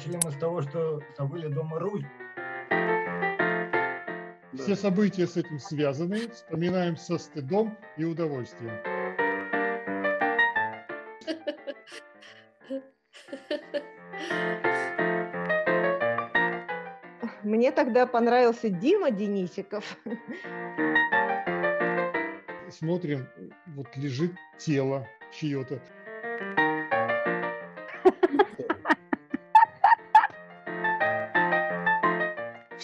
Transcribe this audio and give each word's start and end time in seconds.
Начали 0.00 0.18
мы 0.24 0.30
с 0.30 0.36
того, 0.36 0.62
что 0.62 1.02
забыли 1.18 1.48
дома 1.48 1.78
руль. 1.78 2.06
Все 4.54 4.74
события 4.74 5.26
с 5.26 5.36
этим 5.36 5.58
связаны, 5.58 6.30
вспоминаем 6.30 6.96
со 6.96 7.18
стыдом 7.18 7.76
и 7.98 8.04
удовольствием. 8.04 8.72
Мне 17.42 17.70
тогда 17.70 18.06
понравился 18.06 18.70
Дима 18.70 19.10
Денисиков. 19.10 19.84
Смотрим, 22.70 23.28
вот 23.66 23.94
лежит 23.96 24.32
тело 24.58 25.06
чье-то. 25.30 25.78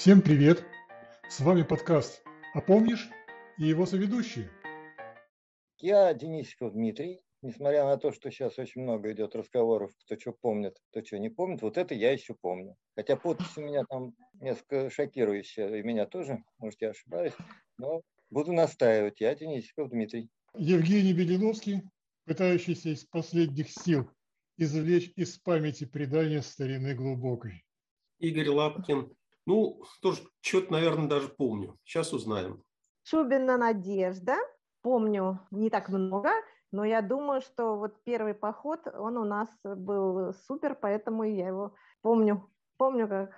Всем 0.06 0.22
привет! 0.22 0.64
С 1.28 1.40
вами 1.40 1.64
подкаст 1.64 2.22
«А 2.54 2.60
помнишь?» 2.60 3.08
и 3.58 3.64
его 3.64 3.86
соведущие. 3.86 4.48
Я 5.80 6.14
Денисиков 6.14 6.74
Дмитрий. 6.74 7.22
Несмотря 7.42 7.86
на 7.86 7.96
то, 7.96 8.12
что 8.12 8.30
сейчас 8.30 8.56
очень 8.56 8.82
много 8.82 9.10
идет 9.10 9.34
разговоров, 9.34 9.90
кто 10.04 10.16
что 10.16 10.30
помнит, 10.30 10.76
кто 10.90 11.04
что 11.04 11.18
не 11.18 11.28
помнит, 11.28 11.60
вот 11.60 11.76
это 11.76 11.92
я 11.96 12.12
еще 12.12 12.36
помню. 12.40 12.76
Хотя 12.94 13.16
подпись 13.16 13.56
у 13.56 13.62
меня 13.62 13.82
там 13.90 14.14
несколько 14.34 14.90
шокирующая, 14.90 15.74
и 15.74 15.82
меня 15.82 16.06
тоже, 16.06 16.38
может, 16.58 16.80
я 16.82 16.90
ошибаюсь, 16.90 17.34
но 17.76 18.02
буду 18.30 18.52
настаивать. 18.52 19.20
Я 19.20 19.34
Денисиков 19.34 19.90
Дмитрий. 19.90 20.30
Евгений 20.54 21.14
Белиновский, 21.14 21.82
пытающийся 22.26 22.90
из 22.90 23.04
последних 23.06 23.72
сил 23.72 24.08
извлечь 24.56 25.10
из 25.16 25.36
памяти 25.36 25.84
предания 25.84 26.42
старины 26.42 26.94
глубокой. 26.94 27.64
Игорь 28.20 28.50
Лапкин. 28.50 29.12
Ну, 29.46 29.82
тоже 30.02 30.22
что-то, 30.40 30.72
наверное, 30.72 31.08
даже 31.08 31.28
помню. 31.28 31.78
Сейчас 31.84 32.12
узнаем. 32.12 32.62
Шубина 33.04 33.56
Надежда. 33.56 34.36
Помню 34.82 35.40
не 35.50 35.70
так 35.70 35.88
много, 35.88 36.30
но 36.70 36.84
я 36.84 37.02
думаю, 37.02 37.40
что 37.40 37.76
вот 37.76 38.02
первый 38.04 38.34
поход, 38.34 38.86
он 38.86 39.16
у 39.16 39.24
нас 39.24 39.48
был 39.64 40.32
супер, 40.46 40.76
поэтому 40.80 41.24
я 41.24 41.48
его 41.48 41.74
помню. 42.02 42.48
Помню, 42.76 43.08
как 43.08 43.30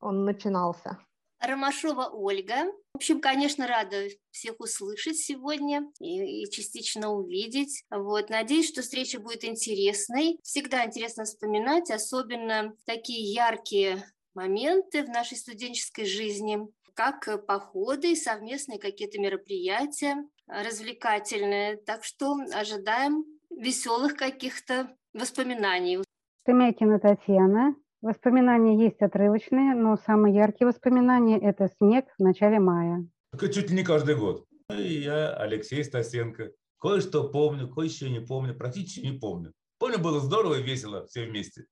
он 0.00 0.24
начинался. 0.24 0.98
Ромашова 1.40 2.08
Ольга. 2.12 2.72
В 2.94 2.96
общем, 2.96 3.20
конечно, 3.20 3.66
рада 3.66 4.08
всех 4.30 4.58
услышать 4.58 5.18
сегодня 5.18 5.82
и, 6.00 6.42
и 6.42 6.50
частично 6.50 7.10
увидеть. 7.12 7.84
Вот. 7.90 8.30
Надеюсь, 8.30 8.68
что 8.68 8.82
встреча 8.82 9.20
будет 9.20 9.44
интересной. 9.44 10.38
Всегда 10.42 10.86
интересно 10.86 11.24
вспоминать, 11.24 11.90
особенно 11.90 12.74
такие 12.86 13.32
яркие 13.32 14.02
моменты 14.36 15.02
в 15.02 15.08
нашей 15.08 15.36
студенческой 15.36 16.04
жизни, 16.04 16.58
как 16.94 17.44
походы, 17.46 18.14
совместные 18.14 18.78
какие-то 18.78 19.18
мероприятия 19.20 20.16
развлекательные. 20.46 21.76
Так 21.78 22.04
что 22.04 22.36
ожидаем 22.54 23.24
веселых 23.50 24.14
каких-то 24.14 24.94
воспоминаний. 25.12 26.04
Тымякина 26.44 27.00
Татьяна. 27.00 27.74
Воспоминания 28.02 28.84
есть 28.84 29.00
отрывочные, 29.00 29.74
но 29.74 29.96
самые 29.96 30.34
яркие 30.34 30.68
воспоминания– 30.68 31.40
это 31.42 31.68
снег 31.78 32.04
в 32.18 32.22
начале 32.22 32.60
мая. 32.60 33.08
Это 33.32 33.52
чуть 33.52 33.70
ли 33.70 33.76
не 33.76 33.82
каждый 33.82 34.16
год. 34.16 34.44
И 34.70 35.00
я, 35.00 35.34
Алексей 35.34 35.82
Стасенко. 35.82 36.52
Кое-что 36.78 37.28
помню, 37.30 37.68
кое-что 37.68 38.08
не 38.08 38.20
помню, 38.20 38.54
практически 38.54 39.00
не 39.00 39.18
помню. 39.18 39.52
Помню, 39.78 39.98
было 39.98 40.20
здорово 40.20 40.60
и 40.60 40.62
весело 40.62 41.06
все 41.06 41.26
вместе 41.26 41.64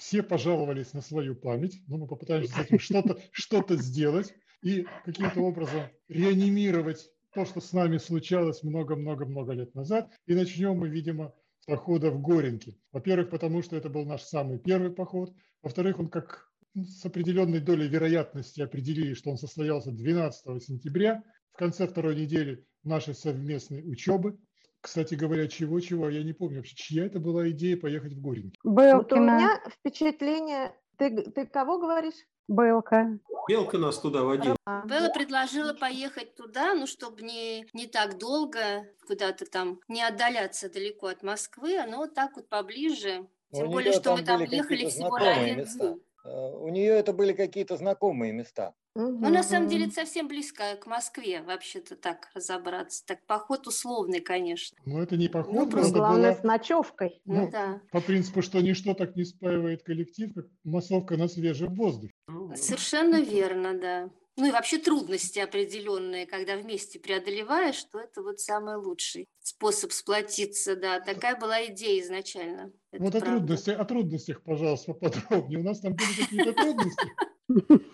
все 0.00 0.22
пожаловались 0.22 0.94
на 0.94 1.02
свою 1.02 1.36
память, 1.36 1.82
но 1.86 1.98
мы 1.98 2.06
попытаемся 2.06 2.54
с 2.54 2.58
этим 2.58 2.78
что-то 2.78 3.20
что 3.32 3.62
сделать 3.76 4.34
и 4.62 4.86
каким-то 5.04 5.42
образом 5.42 5.82
реанимировать 6.08 7.10
то, 7.34 7.44
что 7.44 7.60
с 7.60 7.72
нами 7.74 7.98
случалось 7.98 8.62
много-много-много 8.62 9.52
лет 9.52 9.74
назад. 9.74 10.10
И 10.26 10.34
начнем 10.34 10.78
мы, 10.78 10.88
видимо, 10.88 11.34
с 11.58 11.66
похода 11.66 12.10
в 12.10 12.20
Горенки. 12.22 12.78
Во-первых, 12.92 13.28
потому 13.28 13.62
что 13.62 13.76
это 13.76 13.90
был 13.90 14.06
наш 14.06 14.22
самый 14.22 14.58
первый 14.58 14.90
поход. 14.90 15.34
Во-вторых, 15.62 16.00
он 16.00 16.08
как 16.08 16.50
с 16.74 17.04
определенной 17.04 17.60
долей 17.60 17.86
вероятности 17.86 18.62
определили, 18.62 19.12
что 19.12 19.30
он 19.30 19.36
состоялся 19.36 19.92
12 19.92 20.62
сентября, 20.62 21.22
в 21.52 21.58
конце 21.58 21.86
второй 21.86 22.16
недели 22.16 22.64
нашей 22.84 23.14
совместной 23.14 23.82
учебы. 23.82 24.38
Кстати 24.80 25.14
говоря, 25.14 25.46
чего-чего, 25.46 26.08
я 26.08 26.22
не 26.22 26.32
помню 26.32 26.58
вообще, 26.58 26.74
чья 26.74 27.04
это 27.06 27.20
была 27.20 27.50
идея 27.50 27.76
поехать 27.76 28.14
в 28.14 28.20
Горенки? 28.20 28.58
Белкина. 28.64 28.96
Вот 28.96 29.12
у 29.12 29.16
меня 29.16 29.60
впечатление... 29.68 30.74
Ты, 30.96 31.22
ты 31.30 31.46
кого 31.46 31.78
говоришь? 31.78 32.26
Белка. 32.48 33.18
Белка 33.48 33.78
нас 33.78 33.98
туда 33.98 34.22
водила. 34.22 34.56
А, 34.64 34.84
Белла 34.86 35.08
предложила 35.10 35.72
поехать 35.72 36.34
туда, 36.34 36.74
ну, 36.74 36.86
чтобы 36.86 37.22
не, 37.22 37.66
не 37.72 37.86
так 37.86 38.18
долго 38.18 38.86
куда-то 39.06 39.46
там, 39.46 39.80
не 39.88 40.02
отдаляться 40.02 40.70
далеко 40.70 41.06
от 41.06 41.22
Москвы, 41.22 41.78
но 41.86 41.98
вот 41.98 42.14
так 42.14 42.36
вот 42.36 42.48
поближе. 42.48 43.28
Тем 43.52 43.68
у 43.68 43.72
более, 43.72 43.92
что 43.92 44.16
мы 44.16 44.22
там 44.22 44.42
ехали 44.42 44.88
всего 44.88 45.18
на 45.18 45.32
один 45.32 45.58
места. 45.58 45.88
день. 45.88 46.02
Э, 46.24 46.52
у 46.54 46.68
нее 46.68 46.92
это 46.92 47.12
были 47.12 47.32
какие-то 47.32 47.76
знакомые 47.76 48.32
места. 48.32 48.74
Ну, 48.96 49.30
на 49.30 49.44
самом 49.44 49.68
деле, 49.68 49.86
это 49.86 49.94
совсем 49.94 50.26
близко 50.26 50.76
к 50.80 50.86
Москве, 50.86 51.42
вообще-то 51.42 51.94
так 51.94 52.28
разобраться. 52.34 53.04
Так, 53.06 53.24
поход 53.24 53.68
условный, 53.68 54.20
конечно. 54.20 54.76
Ну, 54.84 55.00
это 55.00 55.16
не 55.16 55.28
поход, 55.28 55.54
ну, 55.54 55.70
просто 55.70 55.98
главное, 55.98 56.32
была... 56.32 56.40
с 56.40 56.42
ночевкой. 56.42 57.20
Ну, 57.24 57.42
ну, 57.42 57.50
да. 57.50 57.80
По 57.92 58.00
принципу, 58.00 58.42
что 58.42 58.60
ничто 58.60 58.94
так 58.94 59.14
не 59.14 59.24
спаивает 59.24 59.84
коллектив, 59.84 60.34
как 60.34 60.46
массовка 60.64 61.16
на 61.16 61.28
свежем 61.28 61.74
воздухе. 61.74 62.12
Совершенно 62.56 63.20
верно, 63.20 63.78
да. 63.78 64.10
Ну 64.40 64.46
и 64.46 64.50
вообще 64.52 64.78
трудности 64.78 65.38
определенные, 65.38 66.26
когда 66.26 66.56
вместе 66.56 66.98
преодолеваешь, 66.98 67.74
что 67.74 68.00
это 68.00 68.22
вот 68.22 68.40
самый 68.40 68.76
лучший 68.76 69.28
способ 69.42 69.92
сплотиться, 69.92 70.76
да. 70.76 70.98
Такая 71.00 71.36
была 71.36 71.66
идея 71.66 72.00
изначально. 72.00 72.72
вот 72.98 73.14
о, 73.14 73.20
трудностях, 73.20 73.78
о 73.78 73.84
трудностях, 73.84 74.42
пожалуйста, 74.42 74.94
поподробнее. 74.94 75.58
У 75.58 75.62
нас 75.62 75.80
там 75.80 75.92
были 75.92 76.22
какие-то 76.22 76.54
трудности. 76.54 77.10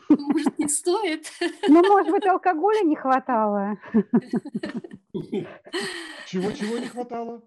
Может, 0.08 0.58
не 0.58 0.68
стоит? 0.68 1.32
Ну, 1.66 1.82
может 1.82 2.12
быть, 2.12 2.26
алкоголя 2.26 2.82
не 2.84 2.94
хватало. 2.94 3.76
Чего-чего 6.26 6.78
не 6.78 6.86
хватало? 6.86 7.42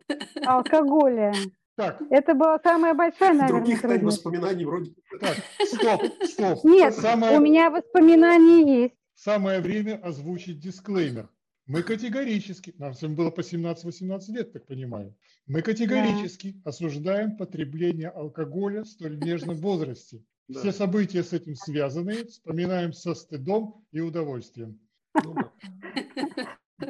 Алкоголя. 0.45 1.33
Так. 1.77 2.01
Это 2.09 2.33
была 2.33 2.59
самая 2.61 2.93
большая, 2.93 3.33
наверное, 3.33 3.61
Других 3.61 3.81
трудность. 3.81 4.03
воспоминаний 4.03 4.65
вроде. 4.65 4.91
Так, 5.19 5.37
стоп, 5.65 6.01
стоп. 6.23 6.63
Нет, 6.63 6.95
Самое... 6.95 7.37
у 7.37 7.41
меня 7.41 7.69
воспоминания 7.69 8.83
есть. 8.83 8.95
Самое 9.15 9.59
время 9.59 9.99
озвучить 10.01 10.59
дисклеймер. 10.59 11.29
Мы 11.65 11.83
категорически, 11.83 12.73
нам 12.79 12.93
всем 12.93 13.15
было 13.15 13.29
по 13.29 13.41
17-18 13.41 14.21
лет, 14.29 14.53
так 14.53 14.65
понимаю, 14.65 15.15
мы 15.45 15.61
категорически 15.61 16.53
да. 16.53 16.69
осуждаем 16.71 17.37
потребление 17.37 18.09
алкоголя 18.09 18.83
в 18.83 18.87
столь 18.87 19.19
нежном 19.19 19.55
возрасте. 19.61 20.23
Да. 20.47 20.61
Все 20.61 20.71
события 20.71 21.23
с 21.23 21.31
этим 21.31 21.53
связаны, 21.53 22.25
вспоминаем 22.25 22.91
со 22.91 23.13
стыдом 23.13 23.85
и 23.91 23.99
удовольствием. 23.99 24.79
Ну, 25.23 25.35
да. 25.35 25.51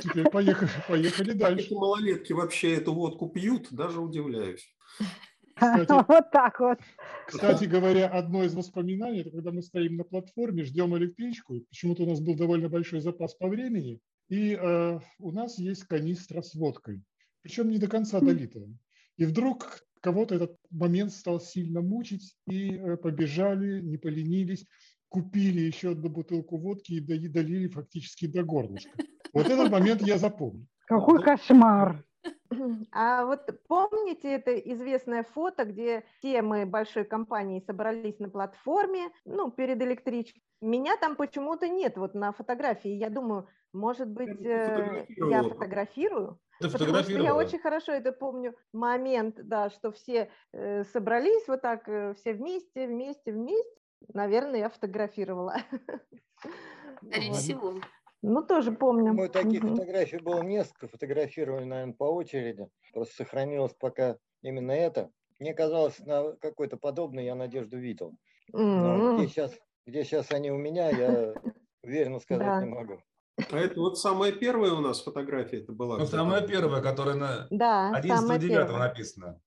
Теперь 0.01 0.29
поехали, 0.29 0.69
поехали 0.88 1.34
дальше. 1.34 1.66
Эти 1.66 1.73
малолетки 1.73 2.31
вообще 2.31 2.75
эту 2.75 2.94
водку 2.94 3.28
пьют, 3.28 3.68
даже 3.72 4.00
удивляюсь. 4.00 4.73
Кстати, 5.59 5.91
вот 6.07 6.31
так 6.31 6.59
вот. 6.59 6.79
Кстати 7.27 7.65
говоря, 7.65 8.07
одно 8.07 8.43
из 8.43 8.53
воспоминаний, 8.55 9.21
это 9.21 9.31
когда 9.31 9.51
мы 9.51 9.61
стоим 9.61 9.97
на 9.97 10.03
платформе, 10.03 10.63
ждем 10.63 10.97
электричку, 10.97 11.59
почему-то 11.69 12.03
у 12.03 12.09
нас 12.09 12.19
был 12.19 12.35
довольно 12.35 12.69
большой 12.69 13.01
запас 13.01 13.35
по 13.35 13.47
времени, 13.47 13.99
и 14.29 14.55
э, 14.55 14.99
у 15.19 15.31
нас 15.31 15.59
есть 15.59 15.83
канистра 15.83 16.41
с 16.41 16.55
водкой, 16.55 17.03
причем 17.41 17.69
не 17.69 17.77
до 17.77 17.87
конца 17.87 18.19
долитая. 18.19 18.69
И 19.17 19.25
вдруг 19.25 19.83
кого-то 20.01 20.35
этот 20.35 20.55
момент 20.71 21.11
стал 21.11 21.39
сильно 21.39 21.81
мучить, 21.81 22.35
и 22.47 22.71
э, 22.71 22.97
побежали, 22.97 23.81
не 23.81 23.97
поленились, 23.97 24.65
купили 25.09 25.62
еще 25.62 25.91
одну 25.91 26.09
бутылку 26.09 26.57
водки 26.57 26.94
и 26.94 27.00
долили 27.00 27.67
фактически 27.67 28.27
до 28.27 28.44
горлышка. 28.44 28.91
Вот 29.33 29.47
этот 29.47 29.71
момент 29.71 30.01
я 30.01 30.17
запомнил. 30.17 30.65
Какой 30.85 31.21
кошмар! 31.21 32.03
А 32.92 33.25
вот 33.25 33.50
помните 33.68 34.34
это 34.34 34.57
известное 34.57 35.24
фото, 35.24 35.66
где 35.66 36.04
все 36.18 36.42
мы 36.42 36.66
большой 36.66 37.04
компанией 37.04 37.62
собрались 37.62 38.19
на 38.19 38.30
платформе, 38.30 39.12
ну, 39.25 39.51
перед 39.51 39.81
электричкой. 39.81 40.42
Меня 40.62 40.98
там 40.98 41.16
почему-то 41.16 41.68
нет 41.68 41.98
вот 41.98 42.16
на 42.16 42.31
фотографии. 42.34 42.90
Я 42.90 43.10
думаю, 43.10 43.48
может 43.72 44.10
быть, 44.10 44.42
э, 44.46 45.06
я 45.30 45.44
фотографирую? 45.44 46.40
Потому 46.60 46.96
что 46.98 47.12
я 47.13 47.36
очень 47.36 47.60
хорошо 47.60 47.94
это 47.94 48.12
помню 48.12 48.56
момент, 48.74 49.36
да, 49.44 49.69
что 49.69 49.92
все 49.92 50.30
э, 50.51 50.84
собрались 50.86 51.48
вот 51.48 51.62
так, 51.62 51.88
э, 51.88 52.13
все 52.16 52.34
вместе, 52.34 52.88
вместе, 52.88 53.31
вместе. 53.31 53.80
Наверное, 54.13 54.60
я 54.60 54.69
фотографировала. 54.69 55.56
Скорее 57.04 57.34
всего. 57.34 57.75
Ну, 58.21 58.44
тоже 58.44 58.71
помню. 58.71 59.13
Мы 59.13 59.30
таких 59.30 59.63
угу. 59.63 59.75
фотографий 59.75 60.18
было 60.18 60.42
несколько, 60.42 60.88
фотографировали, 60.88 61.63
наверное, 61.63 61.94
по 61.94 62.04
очереди. 62.04 62.68
Просто 62.94 63.16
сохранилось 63.24 63.74
пока 63.80 64.18
именно 64.42 64.71
это. 64.71 65.10
Мне 65.39 65.54
казалось, 65.54 66.00
на 66.00 66.33
какой-то 66.33 66.75
подобный 66.77 67.25
я 67.25 67.36
Надежду 67.36 67.77
видел. 67.77 68.13
Но 68.51 69.18
где 69.18 69.27
сейчас, 69.27 69.54
где 69.86 70.04
сейчас 70.04 70.31
они 70.31 70.51
у 70.51 70.57
меня, 70.57 70.89
я 70.89 71.33
уверенно 71.83 72.19
сказать 72.19 72.45
Да. 72.45 72.62
не 72.63 72.69
могу. 72.69 73.00
А 73.51 73.57
это 73.57 73.80
вот 73.80 73.98
самая 73.98 74.33
первая 74.33 74.74
у 74.74 74.81
нас 74.81 75.01
фотография 75.01 75.60
это 75.62 75.72
была. 75.72 75.98
Ну, 75.98 76.06
самая 76.06 76.45
первая, 76.45 76.81
которая 76.81 77.15
на 77.15 77.48
Да, 77.50 77.89
11 77.95 78.19
самое 78.19 78.39
9 78.39 78.54
первое. 78.54 78.80
написано. 78.80 79.42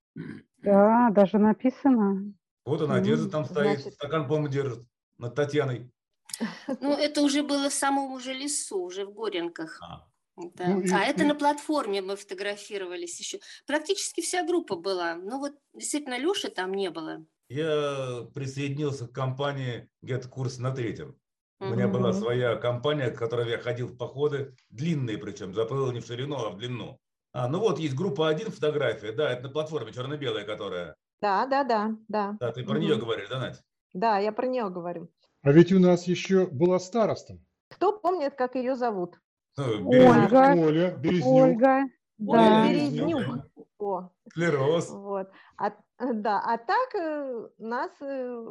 Да, 0.62 1.10
даже 1.10 1.38
написано. 1.38 2.32
Вот 2.64 2.80
она, 2.80 3.00
держит 3.00 3.32
там 3.32 3.44
стоит, 3.44 3.80
значит- 3.80 3.94
стакан, 3.94 4.26
по-моему, 4.26 4.48
держит 4.48 4.86
над 5.18 5.34
Татьяной. 5.34 5.90
Ну, 6.80 6.92
это 6.92 7.22
уже 7.22 7.42
было 7.42 7.68
в 7.68 7.74
самом 7.74 8.12
уже 8.12 8.32
лесу, 8.32 8.82
уже 8.82 9.04
в 9.04 9.12
Горенках. 9.12 9.78
А. 9.82 10.06
Да. 10.36 10.66
Ну, 10.68 10.80
и- 10.80 10.90
а 10.92 11.00
это 11.04 11.24
и- 11.24 11.26
на 11.26 11.34
платформе 11.34 12.00
мы 12.02 12.16
фотографировались 12.16 13.20
еще. 13.20 13.38
Практически 13.66 14.20
вся 14.22 14.44
группа 14.46 14.76
была. 14.76 15.14
Ну 15.16 15.38
вот 15.38 15.52
действительно 15.74 16.18
Леши 16.18 16.48
там 16.48 16.72
не 16.72 16.90
было. 16.90 17.24
Я 17.48 18.26
присоединился 18.34 19.06
к 19.06 19.12
компании 19.12 19.90
Get 20.04 20.26
Курс 20.28 20.58
на 20.58 20.70
третьем. 20.74 21.16
У 21.60 21.66
меня 21.66 21.86
была 21.86 22.12
своя 22.12 22.56
компания, 22.56 23.10
к 23.10 23.18
которой 23.18 23.48
я 23.50 23.58
ходил 23.58 23.86
в 23.86 23.96
походы, 23.96 24.56
длинные 24.70 25.16
причем, 25.16 25.54
заплыл 25.54 25.92
не 25.92 26.00
в 26.00 26.06
ширину, 26.06 26.36
а 26.36 26.50
в 26.50 26.56
длину. 26.56 26.98
А, 27.32 27.46
ну 27.48 27.60
вот, 27.60 27.78
есть 27.78 27.94
группа 27.94 28.28
один 28.28 28.50
фотография, 28.50 29.12
да, 29.12 29.30
это 29.32 29.42
на 29.44 29.48
платформе 29.50 29.92
черно-белая, 29.92 30.44
которая. 30.44 30.96
Да, 31.20 31.46
да, 31.46 31.62
да, 31.62 31.90
да. 32.08 32.36
Да, 32.40 32.50
ты 32.52 32.64
про 32.64 32.72
Мгм. 32.74 32.80
нее 32.82 32.96
говоришь, 32.96 33.28
да, 33.28 33.38
Надь? 33.38 33.62
Да, 33.92 34.18
я 34.18 34.32
про 34.32 34.46
нее 34.48 34.68
говорю. 34.70 35.08
А 35.42 35.50
ведь 35.52 35.72
у 35.72 35.78
нас 35.80 36.04
еще 36.06 36.46
была 36.46 36.78
староста. 36.78 37.38
Кто 37.70 37.98
помнит, 37.98 38.34
как 38.34 38.54
ее 38.54 38.76
зовут? 38.76 39.18
Ну, 39.56 39.88
Ольга. 39.88 40.54
Оля 40.56 40.90
Березнюк. 40.96 41.26
Ольга. 41.26 41.82
Ольга 42.18 42.42
Да. 42.42 42.68
Березнюк. 42.68 43.44
О, 43.78 44.10
Склероз. 44.30 44.90
вот. 44.90 45.28
А, 45.56 45.72
да, 45.98 46.40
а 46.40 46.56
так 46.56 46.94
э, 46.94 47.48
нас 47.58 47.90
э, 48.00 48.44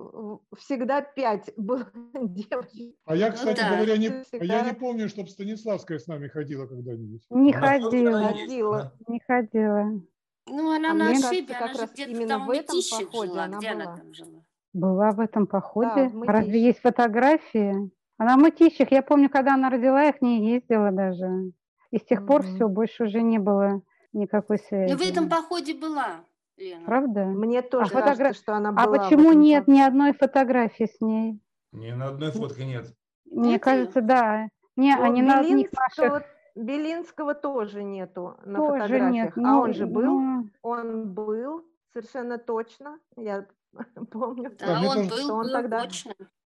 всегда 0.57 1.01
пять 1.01 1.53
было 1.55 1.89
девочек. 2.13 2.95
А 3.05 3.15
я, 3.15 3.29
Ну 3.29 3.33
кстати 3.35 3.61
да. 3.61 3.75
говоря, 3.75 3.95
не, 3.95 4.07
а 4.09 4.43
я 4.43 4.61
не 4.63 4.73
помню, 4.73 5.07
чтобы 5.07 5.29
Станиславская 5.29 5.99
с 5.99 6.07
нами 6.07 6.27
ходила 6.27 6.67
когда-нибудь. 6.67 7.23
Не 7.29 7.53
ходила, 7.53 8.17
она 8.17 8.29
есть. 8.31 8.41
Ходила. 8.41 8.93
не 9.07 9.21
ходила. 9.25 10.01
Ну, 10.47 10.71
она 10.75 10.91
А 10.91 10.93
на 10.95 11.11
ошибе, 11.11 11.53
она 11.55 11.67
как 11.67 11.75
же 11.75 11.81
раз 11.83 11.91
где-то 11.93 12.11
именно 12.11 12.27
там 12.27 12.43
в 12.43 12.47
Мытищах 12.47 13.05
походе 13.09 13.31
жила. 13.31 13.43
она 13.45 13.57
Где 13.59 13.67
она 13.69 13.85
была. 13.85 13.97
там 13.97 14.13
жила? 14.13 14.40
Была 14.73 15.11
в 15.11 15.19
этом 15.19 15.47
походе. 15.47 16.07
в 16.09 16.21
Разве 16.23 16.61
есть 16.61 16.79
фотографии? 16.79 17.91
Она 18.17 18.37
в 18.37 18.39
Мытищах. 18.39 18.91
Я 18.91 19.01
помню, 19.01 19.29
когда 19.29 19.55
она 19.55 19.69
родила, 19.69 20.03
я 20.03 20.13
к 20.13 20.21
ней 20.21 20.53
ездила 20.53 20.91
даже. 20.91 21.51
И 21.91 21.97
с 21.97 22.05
тех 22.05 22.25
пор 22.25 22.43
Мгм. 22.43 22.55
все, 22.55 22.67
больше 22.69 23.03
уже 23.03 23.21
не 23.21 23.37
было 23.39 23.81
никакой 24.13 24.59
связи. 24.59 24.91
Ну, 24.93 24.97
в 24.97 25.01
этом 25.01 25.27
походе 25.29 25.73
была, 25.73 26.21
Лена. 26.57 26.85
Правда? 26.85 27.25
Мне 27.25 27.61
тоже 27.61 27.91
фотогра- 27.91 28.15
кажется, 28.17 28.33
что 28.43 28.53
она 28.55 28.69
А 28.69 28.73
была. 28.73 28.85
в 28.85 28.91
почему 29.09 29.33
нет 29.33 29.65
поход- 29.65 29.75
ни 29.75 29.81
одной 29.81 30.13
фотографии 30.13 30.85
с 30.85 31.01
ней? 31.01 31.41
Ни 31.73 31.91
на 31.91 32.07
одной 32.07 32.31
фотке 32.31 32.65
нет. 32.65 32.93
Мне 33.25 33.51
Нет 33.53 33.63
кажется, 33.63 34.01
да. 34.01 34.47
Не, 34.77 34.95
Вот 34.95 35.03
они 35.05 35.21
на 35.21 35.39
одних 35.39 35.69
Белинского, 35.71 36.05
наших 36.09 36.23
Белинского 36.55 37.33
тоже 37.33 37.83
нету 37.83 38.35
на 38.45 38.57
тоже 38.59 38.79
фотографиях. 38.83 39.11
нет. 39.11 39.33
а 39.37 39.39
Ну, 39.41 39.59
он 39.59 39.73
же 39.73 39.85
был, 39.85 40.19
ну, 40.19 40.49
он 40.61 41.13
был, 41.13 41.63
совершенно 41.93 42.37
точно, 42.37 42.99
я 43.17 43.45
помню. 44.11 44.55
Да, 44.59 44.79
мне 44.79 44.89
он 44.89 45.07
был, 45.07 45.31
он 45.33 45.43
был, 45.43 45.51
тогда- 45.51 45.81
так 45.81 45.91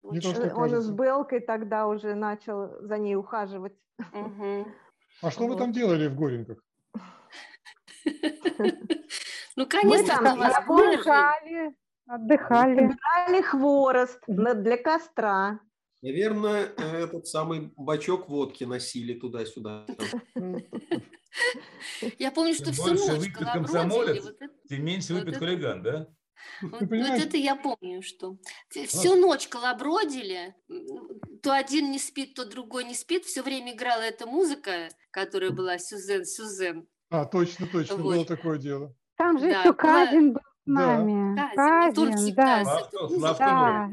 Он 0.03 0.21
с 0.21 0.25
кажется. 0.55 0.93
Белкой 0.93 1.41
тогда 1.41 1.87
уже 1.87 2.15
начал 2.15 2.81
за 2.81 2.97
ней 2.99 3.17
ухаживать. 3.17 3.75
Мгм. 4.13 4.67
А 5.23 5.31
что 5.31 5.45
вы 5.45 5.51
Вот. 5.51 5.59
там 5.59 5.73
делали 5.73 6.09
в 6.09 6.17
Горенках? 6.17 6.59
Ну, 9.57 9.67
конечно, 9.67 10.17
там 10.23 10.39
было 10.67 10.93
же. 10.93 10.99
отдыхали, 10.99 11.75
отдыхали. 12.07 12.77
Собирали 12.89 13.43
хворост 13.43 14.21
для 14.27 14.77
костра. 14.79 15.61
Наверное, 16.03 16.65
этот 16.65 17.27
самый 17.27 17.73
бачок 17.77 18.29
водки 18.31 18.65
носили 18.65 19.13
туда-сюда. 19.19 19.85
Я 22.19 22.31
помню, 22.31 22.55
что 22.55 22.67
Чем 22.67 22.73
всю 22.75 22.83
больше 22.85 23.07
ночь 23.13 23.19
выпьет 23.19 23.37
колобродили. 23.37 23.63
комсомолец, 23.83 24.33
Тем 24.69 24.85
меньше 24.85 25.15
выпьет 25.15 25.37
хулиган, 25.37 25.83
да? 25.83 26.07
Вот- 26.63 26.81
вот 26.81 26.89
понимаешь? 26.89 27.23
это 27.25 27.37
я 27.37 27.57
помню, 27.57 28.03
что 28.03 28.37
всю 28.71 29.15
ночь 29.17 29.49
колобродили. 29.49 30.55
То 31.43 31.53
один 31.53 31.91
не 31.91 31.99
спит, 31.99 32.35
то 32.35 32.45
другой 32.45 32.85
не 32.85 32.95
спит. 32.95 33.25
Все 33.25 33.43
время 33.43 33.73
играла 33.75 34.03
эта 34.03 34.27
музыка, 34.27 34.89
которая 35.11 35.51
была 35.51 35.79
Сюзен, 35.79 36.25
Сюзен. 36.25 36.87
А, 37.11 37.25
точно, 37.25 37.67
точно, 37.67 37.97
Вот. 37.97 38.15
было 38.15 38.25
такое 38.25 38.59
дело. 38.59 38.95
Там 39.17 39.39
же 39.39 39.47
Да, 39.51 39.61
еще 39.61 39.73
была- 39.73 39.75
Казин 39.75 40.33
был 40.33 40.41
с 40.41 40.45
Да. 40.67 40.73
нами. 40.99 41.41
Казин, 41.57 41.95
тут 41.95 42.11
Казин, 42.11 42.25
всегда 42.27 42.65
да. 42.65 43.37
Да. 43.39 43.91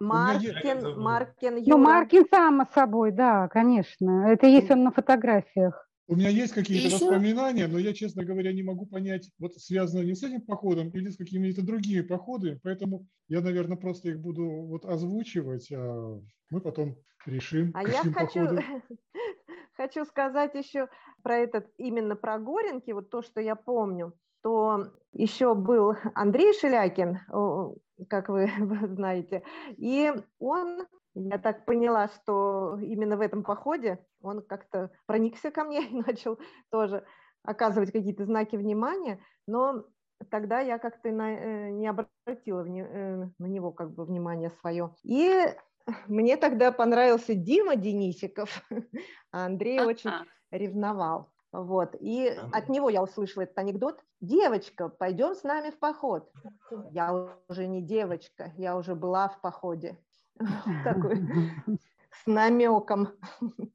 Маркин, 0.00 0.98
Маркин 1.00 1.62
Ну. 1.66 1.78
Маркин 1.78 2.26
само 2.28 2.66
собой, 2.74 3.12
да, 3.12 3.48
конечно. 3.48 4.26
Это 4.28 4.46
есть 4.46 4.70
он 4.70 4.82
на 4.82 4.90
фотографиях. 4.90 5.88
У 6.08 6.16
меня 6.16 6.28
есть 6.30 6.52
какие-то 6.52 6.88
Ещё? 6.88 6.90
воспоминания, 6.90 7.68
но 7.68 7.78
я, 7.78 7.94
честно 7.94 8.24
говоря, 8.24 8.52
не 8.52 8.62
могу 8.62 8.86
понять, 8.86 9.30
вот 9.38 9.54
связано 9.54 10.02
не 10.02 10.14
с 10.14 10.22
этим 10.22 10.42
походом 10.42 10.90
или 10.90 11.08
с 11.08 11.16
какими-то 11.16 11.62
другими 11.62 12.00
походами, 12.02 12.58
поэтому 12.62 13.06
я, 13.28 13.40
наверное, 13.40 13.76
просто 13.76 14.10
их 14.10 14.20
буду 14.20 14.44
вот 14.44 14.84
озвучивать, 14.84 15.70
а 15.72 16.20
мы 16.50 16.60
потом 16.60 16.98
решим, 17.24 17.72
А 17.74 17.82
я 17.84 18.04
хочу, 18.04 18.40
походом. 18.40 18.58
хочу 19.76 20.04
сказать 20.04 20.54
еще 20.54 20.88
про 21.22 21.38
этот, 21.38 21.68
именно 21.78 22.16
про 22.16 22.38
Горенки, 22.38 22.92
вот 22.92 23.10
то, 23.10 23.22
что 23.22 23.40
я 23.40 23.56
помню, 23.56 24.14
то 24.42 24.92
еще 25.12 25.54
был 25.54 25.94
Андрей 26.14 26.52
Шелякин, 26.52 27.20
как 28.08 28.28
вы 28.30 28.48
знаете, 28.88 29.42
и 29.76 30.12
он, 30.38 30.86
я 31.14 31.38
так 31.38 31.64
поняла, 31.64 32.08
что 32.08 32.78
именно 32.80 33.16
в 33.16 33.20
этом 33.20 33.42
походе 33.44 34.04
он 34.20 34.42
как-то 34.42 34.90
проникся 35.06 35.50
ко 35.50 35.64
мне 35.64 35.82
и 35.88 35.94
начал 35.96 36.38
тоже 36.70 37.04
оказывать 37.42 37.92
какие-то 37.92 38.24
знаки 38.24 38.56
внимания, 38.56 39.20
но 39.46 39.84
тогда 40.30 40.60
я 40.60 40.78
как-то 40.78 41.10
на- 41.10 41.34
э, 41.34 41.70
не 41.70 41.88
обратила 41.88 42.64
э, 42.64 43.28
на 43.38 43.46
него 43.46 43.72
как 43.72 43.92
бы 43.92 44.04
внимание 44.04 44.50
свое. 44.50 44.94
И 45.02 45.46
мне 46.06 46.36
тогда 46.36 46.70
понравился 46.70 47.34
Дима 47.34 47.76
Денисиков, 47.76 48.62
а 49.32 49.46
Андрей 49.46 49.80
очень 49.80 50.10
Ага. 50.10 50.26
ревновал. 50.50 51.32
Вот. 51.52 51.96
И 52.00 52.28
от 52.52 52.68
него 52.70 52.88
я 52.88 53.02
услышала 53.02 53.42
этот 53.42 53.58
анекдот. 53.58 54.00
Девочка, 54.20 54.88
пойдем 54.88 55.34
с 55.34 55.42
нами 55.42 55.70
в 55.70 55.78
поход. 55.78 56.32
Я 56.90 57.36
уже 57.48 57.66
не 57.66 57.82
девочка, 57.82 58.52
я 58.56 58.76
уже 58.76 58.94
была 58.94 59.28
в 59.28 59.40
походе. 59.40 59.98
Такой 60.84 61.16
с 62.10 62.26
намеком. 62.26 63.08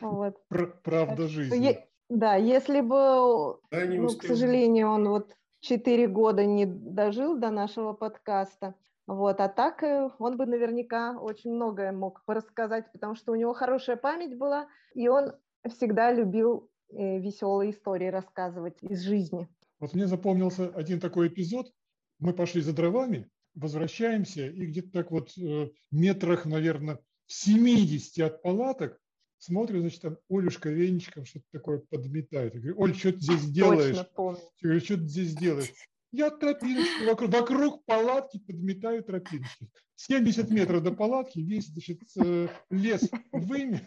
Вот. 0.00 0.34
Пр- 0.48 0.80
Правда 0.82 1.28
жизни. 1.28 1.78
Да, 2.08 2.34
если 2.34 2.80
бы, 2.80 3.60
Да, 3.70 3.84
ну, 3.84 4.08
к 4.08 4.24
сожалению, 4.24 4.88
он 4.88 5.08
вот 5.08 5.36
четыре 5.60 6.08
года 6.08 6.44
не 6.44 6.66
дожил 6.66 7.38
до 7.38 7.50
нашего 7.50 7.92
подкаста, 7.92 8.74
вот, 9.06 9.40
а 9.40 9.48
так 9.48 9.84
э, 9.84 10.10
он 10.18 10.36
бы 10.36 10.46
наверняка 10.46 11.16
очень 11.16 11.52
многое 11.52 11.92
мог 11.92 12.24
порассказать, 12.24 12.90
потому 12.90 13.14
что 13.14 13.30
у 13.30 13.36
него 13.36 13.54
хорошая 13.54 13.96
память 13.96 14.36
была, 14.36 14.66
и 14.94 15.06
он 15.06 15.34
всегда 15.68 16.12
любил 16.12 16.70
веселые 16.90 17.70
истории 17.70 18.08
рассказывать 18.08 18.82
из 18.82 19.02
жизни. 19.02 19.48
Вот 19.78 19.94
мне 19.94 20.06
запомнился 20.06 20.68
один 20.74 21.00
такой 21.00 21.28
эпизод. 21.28 21.72
Мы 22.18 22.32
пошли 22.32 22.62
за 22.62 22.74
дровами, 22.74 23.30
возвращаемся, 23.56 24.46
и 24.46 24.66
где-то 24.66 24.90
так 24.92 25.10
вот 25.10 25.32
э, 25.36 25.70
метрах, 25.90 26.44
наверное, 26.44 27.00
в 27.26 27.32
70 27.32 28.18
от 28.20 28.42
палаток 28.42 29.00
смотрю, 29.38 29.80
значит, 29.80 30.00
там 30.00 30.18
Олюшка 30.30 30.68
веничком 30.70 31.24
что-то 31.24 31.46
такое 31.52 31.78
подметает. 31.78 32.54
Я 32.54 32.60
говорю, 32.60 32.80
Оль, 32.80 32.94
что 32.94 33.12
ты 33.12 33.20
здесь 33.20 33.44
делаешь? 33.50 33.96
Точно 33.96 34.04
помню. 34.14 34.40
Я 34.60 34.68
говорю, 34.68 34.80
что 34.80 34.96
ты 34.96 35.04
здесь 35.04 35.34
делаешь? 35.34 35.72
Я 36.12 36.30
тропиночку 36.30 37.04
вокруг, 37.04 37.30
вокруг 37.30 37.84
палатки 37.84 38.38
подметаю 38.38 39.02
тропиночки. 39.02 39.68
70 39.96 40.50
метров 40.50 40.82
до 40.82 40.92
палатки, 40.92 41.40
весь 41.40 41.66
значит, 41.66 42.00
э, 42.16 42.48
лес 42.70 43.10
вымет. 43.32 43.84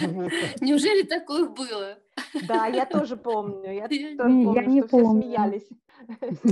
Вот. 0.00 0.32
Неужели 0.60 1.02
такое 1.02 1.48
было? 1.48 1.98
Да, 2.48 2.66
я 2.66 2.86
тоже 2.86 3.16
помню. 3.16 3.72
Я 3.72 3.88
тоже 3.88 4.00
не- 4.02 4.16
помню, 4.16 4.54
я 4.54 4.64
не 4.64 4.80
что 4.82 4.88
все 4.98 5.10
смеялись. 5.10 5.68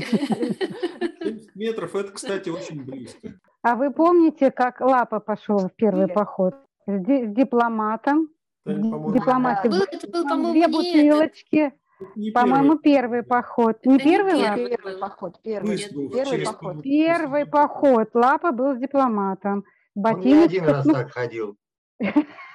70 1.23 1.55
метров, 1.57 1.95
это, 1.95 2.13
кстати, 2.13 2.49
очень 2.49 2.83
близко. 2.85 3.35
А 3.63 3.77
вы 3.77 3.91
помните, 3.91 4.51
как 4.51 4.81
Лапа 4.81 5.21
пошел 5.21 5.59
в 5.59 5.73
первый 5.75 6.09
поход? 6.09 6.55
С, 6.87 6.99
ди- 7.05 7.27
с 7.27 7.35
дипломатом. 7.35 8.29
Кстати, 8.67 8.81
Ди- 8.83 8.91
по-моему, 8.91 9.13
дипломате 9.13 9.69
Был- 9.69 9.79
были 9.79 9.95
это 9.95 10.07
был, 10.09 10.23
там 10.23 10.31
по-моему, 10.43 10.53
две 10.53 10.69
бутылочки. 10.69 11.73
не 12.17 12.31
По-моему, 12.31 12.79
первый 12.79 13.23
поход. 13.23 13.85
Не 13.85 13.93
не 13.95 13.99
первый 13.99 14.33
первый. 14.41 14.41
Лапа? 14.49 14.69
Первый 14.69 14.99
поход, 14.99 15.43
первый, 15.43 15.95
был 15.95 16.11
первый 16.11 16.45
поход. 16.45 16.83
Первый 16.83 17.47
поход. 17.47 18.09
Лапа 18.15 18.53
был 18.53 18.75
с 18.75 18.79
дипломатом. 18.79 19.65
Он 19.97 20.21
не 20.21 20.35
один 20.45 20.65
раз 20.65 20.85
ну, 20.85 20.93
так 20.95 21.11
ходил. 21.13 21.57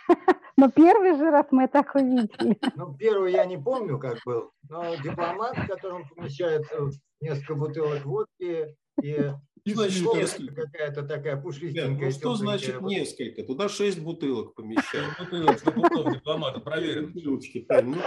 но 0.57 0.69
первый 0.71 1.15
же 1.17 1.29
раз 1.31 1.47
мы 1.51 1.67
так 1.67 1.95
увидели. 1.95 2.57
Ну, 2.75 2.93
первый 2.95 3.31
я 3.33 3.45
не 3.45 3.57
помню, 3.57 3.97
как 3.99 4.17
был, 4.25 4.51
но 4.69 4.95
дипломат, 4.95 5.57
в 5.57 5.67
котором 5.67 6.07
помещается 6.09 6.89
несколько 7.21 7.55
бутылок 7.55 8.05
водки 8.05 8.75
и 9.01 9.31
И 9.65 9.73
Значит, 9.73 10.13
несколько. 10.13 10.63
Какая-то 10.63 11.03
такая 11.03 11.33
Ребят, 11.33 11.43
пушистенькая. 11.43 12.05
ну 12.05 12.11
что 12.11 12.35
значит 12.35 12.81
несколько? 12.81 13.43
Туда 13.43 13.69
шесть 13.69 13.99
бутылок 14.01 14.55
помещаем. 14.55 15.09
Бутылок 15.19 15.59
стопудов 15.59 16.13
дипломата, 16.13 16.59
проверен. 16.59 17.11
Бутылочки, 17.13 17.61
Тань, 17.61 17.95
ну, 17.95 17.97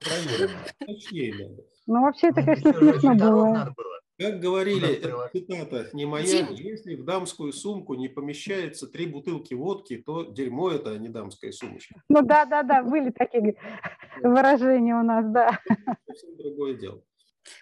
Проверен. 0.00 0.50
точнее 0.78 1.34
надо. 1.34 1.62
Ну, 1.86 2.02
вообще, 2.02 2.28
это, 2.28 2.40
Ну, 2.40 2.46
конечно, 2.46 2.72
смешно 2.74 3.14
было. 3.14 3.74
Как 4.18 4.40
говорили, 4.40 4.96
открывать? 4.96 5.32
цитата 5.32 5.88
не 5.92 6.06
моя, 6.06 6.26
Дим. 6.26 6.52
если 6.52 6.94
в 6.94 7.04
дамскую 7.04 7.52
сумку 7.52 7.94
не 7.94 8.08
помещается 8.08 8.86
три 8.86 9.06
бутылки 9.06 9.54
водки, 9.54 9.96
то 9.96 10.24
дерьмо 10.24 10.70
это, 10.70 10.90
а 10.90 10.98
не 10.98 11.08
дамская 11.08 11.52
сумочка. 11.52 11.94
Ну, 12.08 12.22
да-да-да, 12.22 12.82
были 12.82 13.10
такие 13.10 13.56
выражения 14.22 14.94
у 14.94 15.02
нас, 15.02 15.24
да. 15.32 15.58
Совсем 16.06 16.36
другое 16.36 16.74
дело. 16.74 17.02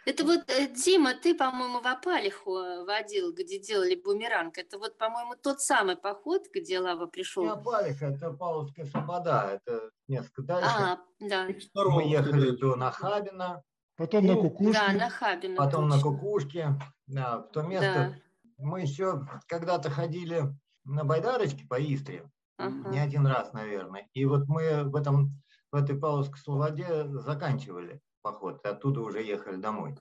Это 0.05 0.25
вот, 0.25 0.41
э, 0.49 0.69
Дима, 0.69 1.15
ты, 1.15 1.35
по-моему, 1.35 1.81
в 1.81 1.87
Апалиху 1.87 2.59
э, 2.59 2.85
водил, 2.85 3.33
где 3.33 3.59
делали 3.59 3.95
бумеранг. 3.95 4.59
Это 4.59 4.79
вот, 4.79 4.99
по-моему, 4.99 5.37
тот 5.43 5.61
самый 5.61 5.97
поход, 5.97 6.43
где 6.53 6.81
Лава 6.81 7.07
пришел. 7.07 7.45
Не 7.45 7.51
Апалиха, 7.51 8.07
это 8.07 8.31
Павловская 8.33 8.85
Слобода. 8.87 9.51
Это 9.55 9.91
несколько 10.07 10.43
дальше. 10.43 10.71
А, 10.71 10.99
да, 11.21 11.49
Мы 11.75 12.09
ехали 12.09 12.51
до 12.51 12.77
Нахабина, 12.77 13.63
Потом 14.01 14.27
на 14.27 14.33
Ну, 14.35 14.41
кукушке. 14.41 14.81
да, 14.81 14.93
на 14.95 15.11
Хабина. 15.11 15.57
потом 15.57 15.89
на 15.89 15.97
точно. 15.97 16.11
Кукушке. 16.11 16.69
Да, 17.07 17.39
в 17.41 17.49
то 17.51 17.61
место. 17.63 18.17
Мы 18.57 18.81
еще 18.81 19.27
когда-то 19.47 19.91
ходили 19.91 20.45
на 20.85 21.05
байдарочке 21.05 21.67
по 21.69 21.79
Истре. 21.79 22.25
Ага. 22.57 22.89
Не 22.89 22.99
один 22.99 23.27
раз, 23.27 23.53
наверное. 23.53 24.09
И 24.15 24.25
вот 24.25 24.49
мы 24.49 24.85
в 24.85 24.97
этом 24.97 25.43
в 25.71 25.77
этой 25.77 25.99
Павловской 25.99 26.39
Слободе 26.39 27.09
заканчивали 27.09 28.01
поход. 28.23 28.65
И 28.65 28.69
оттуда 28.69 29.03
уже 29.03 29.23
ехали 29.23 29.57
домой. 29.57 29.95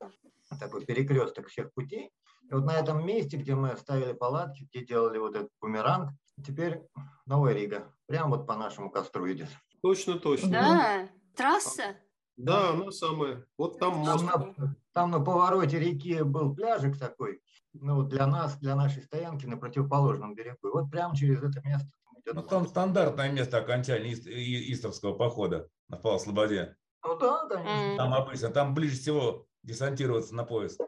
Такой 0.61 0.85
перекресток 0.85 1.47
всех 1.47 1.73
путей. 1.73 2.11
И 2.49 2.53
вот 2.53 2.63
на 2.65 2.71
этом 2.79 3.05
месте, 3.05 3.35
где 3.35 3.53
мы 3.53 3.75
ставили 3.75 4.13
палатки, 4.13 4.67
где 4.71 4.85
делали 4.85 5.17
вот 5.17 5.35
этот 5.35 5.49
бумеранг, 5.59 6.11
теперь 6.45 6.81
Новая 7.25 7.53
Рига. 7.53 7.93
Прямо 8.07 8.37
вот 8.37 8.47
по 8.47 8.55
нашему 8.55 8.89
костру 8.91 9.29
идет. 9.29 9.49
Точно, 9.83 10.17
точно. 10.19 10.49
Да, 10.51 11.09
трасса. 11.35 11.95
Да, 12.39 12.69
она 12.71 12.89
самая. 12.91 13.45
Вот 13.57 13.79
там 13.79 14.03
Там 14.05 14.21
мост. 14.23 14.57
на, 14.57 14.75
там 14.93 15.11
на 15.11 15.19
повороте 15.19 15.77
реки 15.77 16.21
был 16.23 16.55
пляжик 16.55 16.97
такой, 16.97 17.41
ну, 17.73 17.95
вот 17.95 18.07
для 18.09 18.25
нас, 18.27 18.57
для 18.57 18.75
нашей 18.75 19.03
стоянки 19.03 19.45
на 19.45 19.57
противоположном 19.57 20.35
берегу. 20.35 20.57
И 20.69 20.71
вот 20.71 20.89
прямо 20.89 21.15
через 21.15 21.39
это 21.43 21.61
место 21.67 21.89
идет 22.13 22.33
Ну, 22.33 22.41
мост. 22.41 22.49
там 22.49 22.67
стандартное 22.67 23.29
место 23.31 23.57
окончания 23.57 24.13
Ист- 24.13 24.27
И- 24.29 24.71
Истровского 24.73 25.13
похода 25.15 25.67
на 25.89 25.97
Павла 25.97 26.17
Слободе. 26.17 26.75
Ну 27.05 27.17
да, 27.19 27.45
конечно. 27.47 27.97
Там 27.97 28.13
обычно, 28.13 28.49
там 28.49 28.73
ближе 28.73 28.95
всего 28.97 29.45
десантироваться 29.63 30.33
на 30.33 30.45
поезд. 30.45 30.79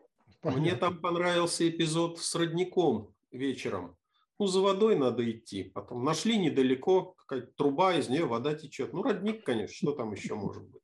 Мне 0.43 0.75
там 0.75 0.99
понравился 1.01 1.67
эпизод 1.69 2.17
с 2.19 2.33
родником 2.33 3.13
вечером. 3.31 3.97
Ну, 4.41 4.47
за 4.47 4.59
водой 4.59 4.97
надо 4.97 5.29
идти. 5.29 5.65
Потом 5.65 6.03
нашли 6.03 6.35
недалеко, 6.35 7.13
какая-то 7.15 7.51
труба, 7.55 7.93
из 7.93 8.09
нее 8.09 8.25
вода 8.25 8.55
течет. 8.55 8.91
Ну, 8.91 9.03
родник, 9.03 9.43
конечно, 9.43 9.75
что 9.75 9.91
там 9.91 10.13
еще 10.13 10.33
может 10.33 10.63
быть? 10.63 10.81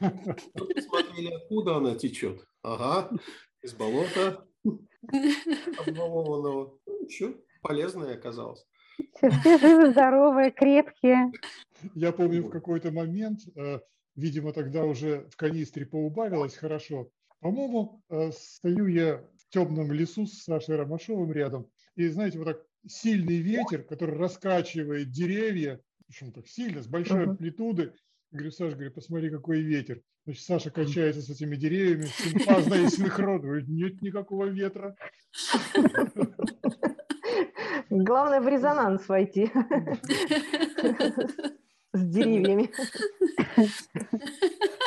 Ну, 0.00 0.10
Посмотрели, 0.74 1.32
откуда 1.32 1.76
она 1.76 1.94
течет. 1.94 2.44
Ага, 2.64 3.08
из 3.62 3.72
болота 3.74 4.44
обвалованного. 5.78 6.76
Ну, 6.86 7.02
ничего, 7.04 7.34
полезное 7.62 8.14
оказалось. 8.14 8.66
Все, 9.14 9.30
живы, 9.58 9.92
здоровые, 9.92 10.50
крепкие. 10.50 11.30
Я 11.94 12.10
помню, 12.10 12.42
в 12.42 12.50
какой-то 12.50 12.90
момент, 12.90 13.42
э, 13.54 13.78
видимо, 14.16 14.52
тогда 14.52 14.82
уже 14.82 15.28
в 15.30 15.36
канистре 15.36 15.86
поубавилось 15.86 16.56
хорошо. 16.56 17.10
По-моему, 17.38 18.02
э, 18.08 18.32
стою 18.32 18.88
я 18.88 19.24
темном 19.50 19.92
лесу 19.92 20.26
с 20.26 20.42
Сашей 20.42 20.76
Ромашовым 20.76 21.32
рядом, 21.32 21.68
и, 21.96 22.08
знаете, 22.08 22.38
вот 22.38 22.46
так 22.46 22.64
сильный 22.86 23.38
ветер, 23.38 23.82
который 23.82 24.16
раскачивает 24.16 25.10
деревья, 25.10 25.80
причем 26.06 26.32
так 26.32 26.48
сильно, 26.48 26.82
с 26.82 26.86
большой 26.86 27.24
амплитуды. 27.24 27.92
Говорю, 28.32 28.50
Саша, 28.52 28.74
говорю, 28.74 28.92
посмотри, 28.92 29.30
какой 29.30 29.60
ветер. 29.60 30.02
Значит, 30.24 30.44
Саша 30.44 30.70
качается 30.70 31.20
с 31.20 31.30
этими 31.30 31.56
деревьями, 31.56 32.06
симпазно 32.06 32.74
и 32.74 32.88
синхрон. 32.88 33.40
Говорю, 33.40 33.66
нет 33.66 34.00
никакого 34.02 34.46
ветра. 34.46 34.94
Главное 37.90 38.40
в 38.40 38.46
резонанс 38.46 39.08
войти 39.08 39.50
с 41.92 42.04
деревьями. 42.04 42.70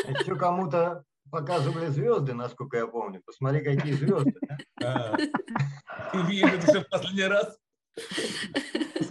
Еще 0.08 0.36
кому-то 0.36 1.04
показывали 1.34 1.88
звезды, 1.88 2.34
насколько 2.36 2.78
я 2.78 2.86
помню. 2.86 3.20
Посмотри, 3.26 3.64
какие 3.64 3.94
звезды. 3.94 4.36
А, 4.84 5.18
Ты 5.18 6.22
видишь 6.30 6.54
это 6.54 6.68
все 6.68 6.82
в 6.82 6.90
последний 6.90 7.24
раз? 7.24 7.58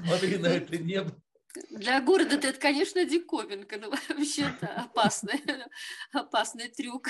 Смотри 0.05 0.39
на 0.39 0.47
это 0.47 0.79
небо. 0.79 1.11
Для 1.71 2.01
города 2.01 2.37
это, 2.37 2.53
конечно, 2.53 3.05
диковинка, 3.05 3.77
но 3.79 3.91
вообще 3.91 4.55
да, 4.61 4.85
опасный, 4.85 5.43
опасный 6.13 6.69
трюк. 6.69 7.09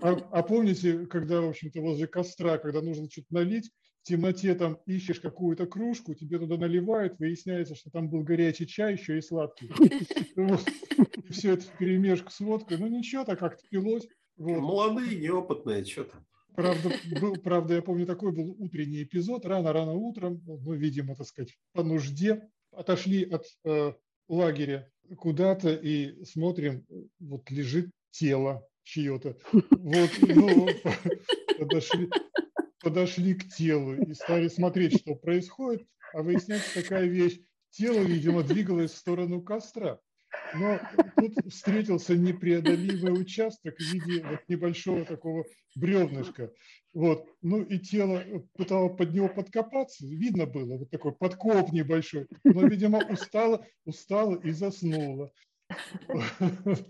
А, 0.00 0.10
а 0.32 0.42
помните, 0.42 1.06
когда, 1.06 1.40
в 1.40 1.50
общем-то, 1.50 1.80
возле 1.80 2.08
костра, 2.08 2.58
когда 2.58 2.82
нужно 2.82 3.08
что-то 3.08 3.28
налить, 3.30 3.70
в 4.02 4.08
темноте 4.08 4.54
там 4.54 4.78
ищешь 4.86 5.20
какую-то 5.20 5.66
кружку, 5.66 6.14
тебе 6.14 6.38
туда 6.38 6.56
наливают, 6.56 7.18
выясняется, 7.18 7.76
что 7.76 7.90
там 7.90 8.08
был 8.10 8.22
горячий 8.22 8.66
чай, 8.66 8.94
еще 8.94 9.16
и 9.16 9.20
сладкий. 9.20 9.70
И 11.28 11.32
все 11.32 11.52
это 11.52 11.62
в 11.62 11.78
перемешку 11.78 12.30
с 12.30 12.40
водкой. 12.40 12.78
Ну 12.78 12.88
ничего, 12.88 13.24
так 13.24 13.38
как-то 13.38 13.62
пилось. 13.70 14.08
Молодые, 14.36 15.20
неопытные, 15.20 15.84
что 15.84 16.04
там. 16.04 16.26
Правда, 16.54 16.92
был, 17.20 17.36
правда, 17.36 17.74
я 17.74 17.82
помню, 17.82 18.04
такой 18.04 18.32
был 18.32 18.56
утренний 18.58 19.04
эпизод. 19.04 19.46
Рано-рано 19.46 19.92
утром, 19.92 20.42
ну, 20.44 20.72
видимо, 20.72 21.14
так 21.14 21.26
сказать, 21.26 21.56
по 21.72 21.82
нужде, 21.82 22.48
отошли 22.72 23.24
от 23.24 23.46
э, 23.64 23.92
лагеря 24.28 24.90
куда-то 25.16 25.72
и 25.72 26.24
смотрим, 26.24 26.84
вот 27.20 27.50
лежит 27.50 27.90
тело 28.10 28.66
чье-то. 28.82 29.36
Вот, 29.52 30.10
ну, 30.20 30.68
подошли, 31.58 32.10
подошли 32.82 33.34
к 33.34 33.48
телу 33.48 33.94
и 33.94 34.14
стали 34.14 34.48
смотреть, 34.48 35.00
что 35.00 35.14
происходит, 35.14 35.86
а 36.12 36.22
выясняется 36.22 36.82
такая 36.82 37.06
вещь. 37.06 37.40
Тело, 37.70 38.00
видимо, 38.00 38.42
двигалось 38.42 38.92
в 38.92 38.98
сторону 38.98 39.40
костра. 39.40 39.98
Но 40.54 40.78
тут 41.16 41.34
встретился 41.50 42.14
непреодолимый 42.16 43.20
участок 43.20 43.76
в 43.76 43.80
виде 43.80 44.24
вот 44.26 44.40
небольшого 44.48 45.04
такого 45.04 45.44
бревнышка. 45.74 46.52
Вот. 46.92 47.26
Ну 47.40 47.62
и 47.62 47.78
тело 47.78 48.22
пыталось 48.54 48.96
под 48.96 49.12
него 49.12 49.28
подкопаться. 49.28 50.06
Видно 50.06 50.46
было, 50.46 50.78
вот 50.78 50.90
такой 50.90 51.12
подкоп 51.12 51.72
небольшой. 51.72 52.28
Но, 52.44 52.66
видимо, 52.66 52.98
устало, 53.08 53.66
устало 53.84 54.36
и 54.36 54.50
заснуло. 54.50 55.32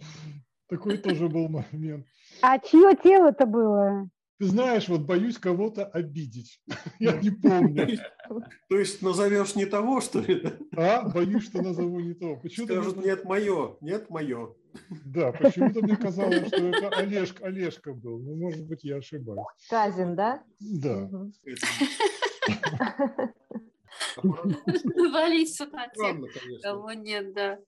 Такой 0.68 0.96
тоже 0.96 1.28
был 1.28 1.49
момент. 1.49 2.06
А 2.40 2.58
чье 2.58 2.96
тело-то 3.02 3.46
было? 3.46 4.08
Ты 4.42 4.49
знаешь, 4.49 4.88
вот 4.88 5.02
боюсь 5.02 5.38
кого-то 5.38 5.84
обидеть. 5.84 6.61
Я 6.99 7.12
не 7.12 7.30
помню. 7.30 7.87
То 8.68 8.76
есть 8.76 9.00
назовешь 9.00 9.54
не 9.54 9.66
того, 9.66 10.00
что 10.00 10.18
ли? 10.18 10.42
А, 10.76 11.08
боюсь, 11.08 11.44
что 11.44 11.62
назову 11.62 12.00
не 12.00 12.12
то. 12.12 12.34
Почему-то 12.34 12.72
Скажут, 12.72 12.96
мне- 12.96 13.06
нет, 13.06 13.25
мое, 13.25 13.76
нет, 13.80 14.11
мое. 14.11 14.52
Да, 15.04 15.30
почему-то 15.30 15.80
мне 15.82 15.96
казалось, 15.96 16.49
что 16.49 16.56
это 16.56 16.88
Олежка, 16.88 17.46
Олежка 17.46 17.92
был. 17.94 18.18
Ну, 18.18 18.34
может 18.34 18.66
быть, 18.66 18.82
я 18.82 18.96
ошибаюсь. 18.96 19.46
Казин, 19.70 20.16
да? 20.16 20.42
Да. 20.58 21.08
Мгм. 24.25 24.56
Валиться 25.12 25.66
на 25.66 25.87
тех, 25.87 26.16
кого 26.62 26.92
нет, 26.94 27.32
да. 27.32 27.61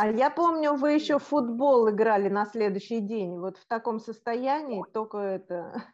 А 0.00 0.10
я 0.10 0.30
помню, 0.30 0.76
вы 0.76 0.92
еще 0.92 1.18
в 1.18 1.24
футбол 1.24 1.90
играли 1.90 2.30
на 2.30 2.46
следующий 2.46 3.00
день. 3.00 3.38
Вот 3.38 3.58
в 3.58 3.66
таком 3.66 4.00
состоянии, 4.00 4.82
только 4.94 5.18
это... 5.18 5.84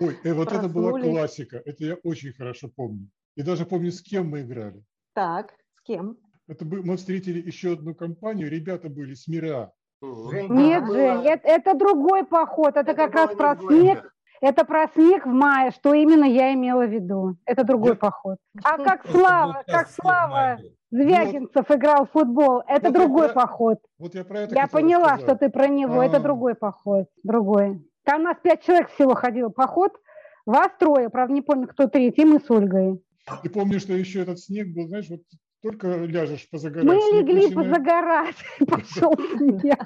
Ой, 0.00 0.18
э, 0.22 0.34
вот 0.34 0.52
это 0.52 0.68
была 0.68 1.00
классика. 1.00 1.62
Это 1.64 1.84
я 1.84 1.94
очень 2.02 2.34
хорошо 2.34 2.68
помню. 2.68 3.08
И 3.36 3.42
даже 3.42 3.64
помню, 3.64 3.90
с 3.90 4.02
кем 4.02 4.28
мы 4.28 4.42
играли. 4.42 4.84
Так, 5.14 5.54
с 5.76 5.80
кем? 5.82 6.18
Это 6.46 6.66
мы 6.66 6.98
встретили 6.98 7.40
еще 7.40 7.72
одну 7.72 7.94
компанию. 7.94 8.50
Ребята 8.50 8.90
были 8.90 9.14
с 9.14 9.26
Мира. 9.28 9.72
Женька, 10.02 10.52
Нет, 10.52 10.86
Жень, 10.86 11.26
это, 11.26 11.48
это 11.48 11.74
другой 11.74 12.26
поход. 12.26 12.76
Это, 12.76 12.90
это 12.90 12.94
как 12.94 13.14
раз 13.14 13.34
про 13.34 13.56
снег. 13.56 14.13
Это 14.46 14.66
про 14.66 14.88
снег 14.88 15.24
в 15.24 15.30
мае, 15.30 15.70
что 15.70 15.94
именно 15.94 16.26
я 16.26 16.52
имела 16.52 16.84
в 16.84 16.90
виду. 16.90 17.36
Это 17.46 17.64
другой 17.64 17.96
поход. 17.96 18.36
А 18.62 18.76
как 18.76 19.06
Слава, 19.10 19.62
как 19.66 19.88
Слава. 19.88 20.58
Звягинцев 20.90 21.70
играл 21.70 22.04
в 22.04 22.10
футбол, 22.10 22.62
это 22.68 22.88
Вот 22.88 22.94
другой 22.94 23.28
про- 23.30 23.40
поход. 23.40 23.78
Вот 23.98 24.14
я 24.14 24.22
про 24.22 24.40
это 24.40 24.54
Я 24.54 24.66
поняла, 24.66 25.16
что 25.18 25.34
ты 25.34 25.48
про 25.48 25.66
него. 25.66 26.02
Это 26.02 26.18
А. 26.18 26.20
другой 26.20 26.54
поход. 26.54 27.06
Другой. 27.22 27.80
Там 28.04 28.20
у 28.20 28.24
нас 28.24 28.36
пять 28.42 28.62
человек 28.64 28.90
всего 28.90 29.14
ходило. 29.14 29.48
Поход. 29.48 29.92
Вас 30.44 30.68
трое, 30.78 31.08
правда, 31.08 31.32
не 31.32 31.40
помню, 31.40 31.66
кто 31.66 31.86
третий, 31.88 32.26
мы 32.26 32.38
с 32.38 32.50
Ольгой. 32.50 33.02
И 33.44 33.48
помню, 33.48 33.80
что 33.80 33.94
еще 33.94 34.20
этот 34.20 34.38
снег 34.40 34.68
был, 34.76 34.88
знаешь, 34.88 35.06
вот 35.08 35.20
только 35.62 36.04
ляжешь 36.04 36.46
позагорать. 36.50 36.84
Мы 36.84 36.94
легли 36.96 37.46
начинает- 37.46 37.54
позагорать, 37.54 38.36
пошел 38.68 39.14
снег. 39.38 39.78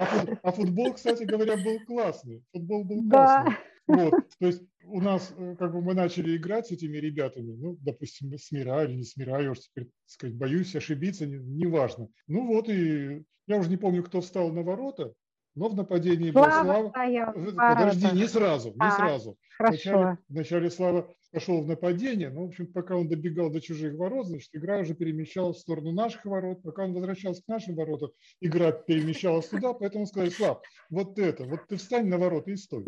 А, 0.00 0.26
а 0.42 0.52
футбол, 0.52 0.94
кстати 0.94 1.24
говоря, 1.24 1.56
был 1.56 1.78
классный. 1.86 2.42
Футбол 2.52 2.84
был 2.84 3.08
классный. 3.08 3.54
Вот, 3.86 4.14
то 4.38 4.46
есть 4.46 4.62
у 4.84 5.00
нас, 5.00 5.34
э, 5.36 5.56
как 5.58 5.72
бы 5.72 5.82
мы 5.82 5.94
начали 5.94 6.36
играть 6.36 6.68
с 6.68 6.70
этими 6.70 6.96
ребятами, 6.96 7.56
ну, 7.56 7.76
допустим, 7.80 8.32
с 8.32 8.50
Мира 8.52 8.84
или 8.84 8.94
не 8.94 9.02
с 9.02 9.16
Мира, 9.16 9.42
я 9.42 9.50
уж 9.50 9.60
теперь, 9.60 9.86
так 9.86 9.92
сказать, 10.06 10.36
боюсь 10.36 10.76
ошибиться, 10.76 11.26
не- 11.26 11.38
неважно. 11.38 12.08
Ну 12.28 12.46
вот 12.46 12.68
и 12.68 13.24
я 13.46 13.56
уже 13.56 13.68
не 13.68 13.76
помню, 13.76 14.04
кто 14.04 14.20
встал 14.20 14.52
на 14.52 14.62
ворота, 14.62 15.12
но 15.54 15.68
в 15.68 15.74
нападении 15.74 16.30
Слава 16.30 16.92
Слава. 16.92 17.74
Подожди, 17.74 18.06
не 18.16 18.26
сразу, 18.26 18.70
не 18.70 18.76
А, 18.78 18.90
сразу. 18.92 19.36
Вначале, 19.58 19.96
Хорошо. 19.96 20.18
вначале 20.28 20.70
Слава 20.70 21.14
пошел 21.32 21.62
в 21.62 21.66
нападение, 21.66 22.30
но, 22.30 22.44
в 22.44 22.48
общем, 22.48 22.66
пока 22.66 22.96
он 22.96 23.08
добегал 23.08 23.50
до 23.50 23.60
чужих 23.60 23.94
ворот, 23.94 24.26
значит, 24.26 24.50
игра 24.52 24.78
уже 24.78 24.94
перемещалась 24.94 25.58
в 25.58 25.60
сторону 25.60 25.92
наших 25.92 26.24
ворот. 26.24 26.62
Пока 26.62 26.84
он 26.84 26.92
возвращался 26.92 27.42
к 27.42 27.48
нашим 27.48 27.74
воротам, 27.74 28.10
игра 28.40 28.72
перемещалась 28.72 29.48
туда, 29.48 29.72
поэтому 29.72 30.06
сказали, 30.06 30.30
Слав, 30.30 30.62
вот 30.88 31.18
это, 31.18 31.44
вот 31.44 31.66
ты 31.68 31.76
встань 31.76 32.06
на 32.06 32.18
ворота 32.18 32.50
и 32.50 32.56
стой. 32.56 32.86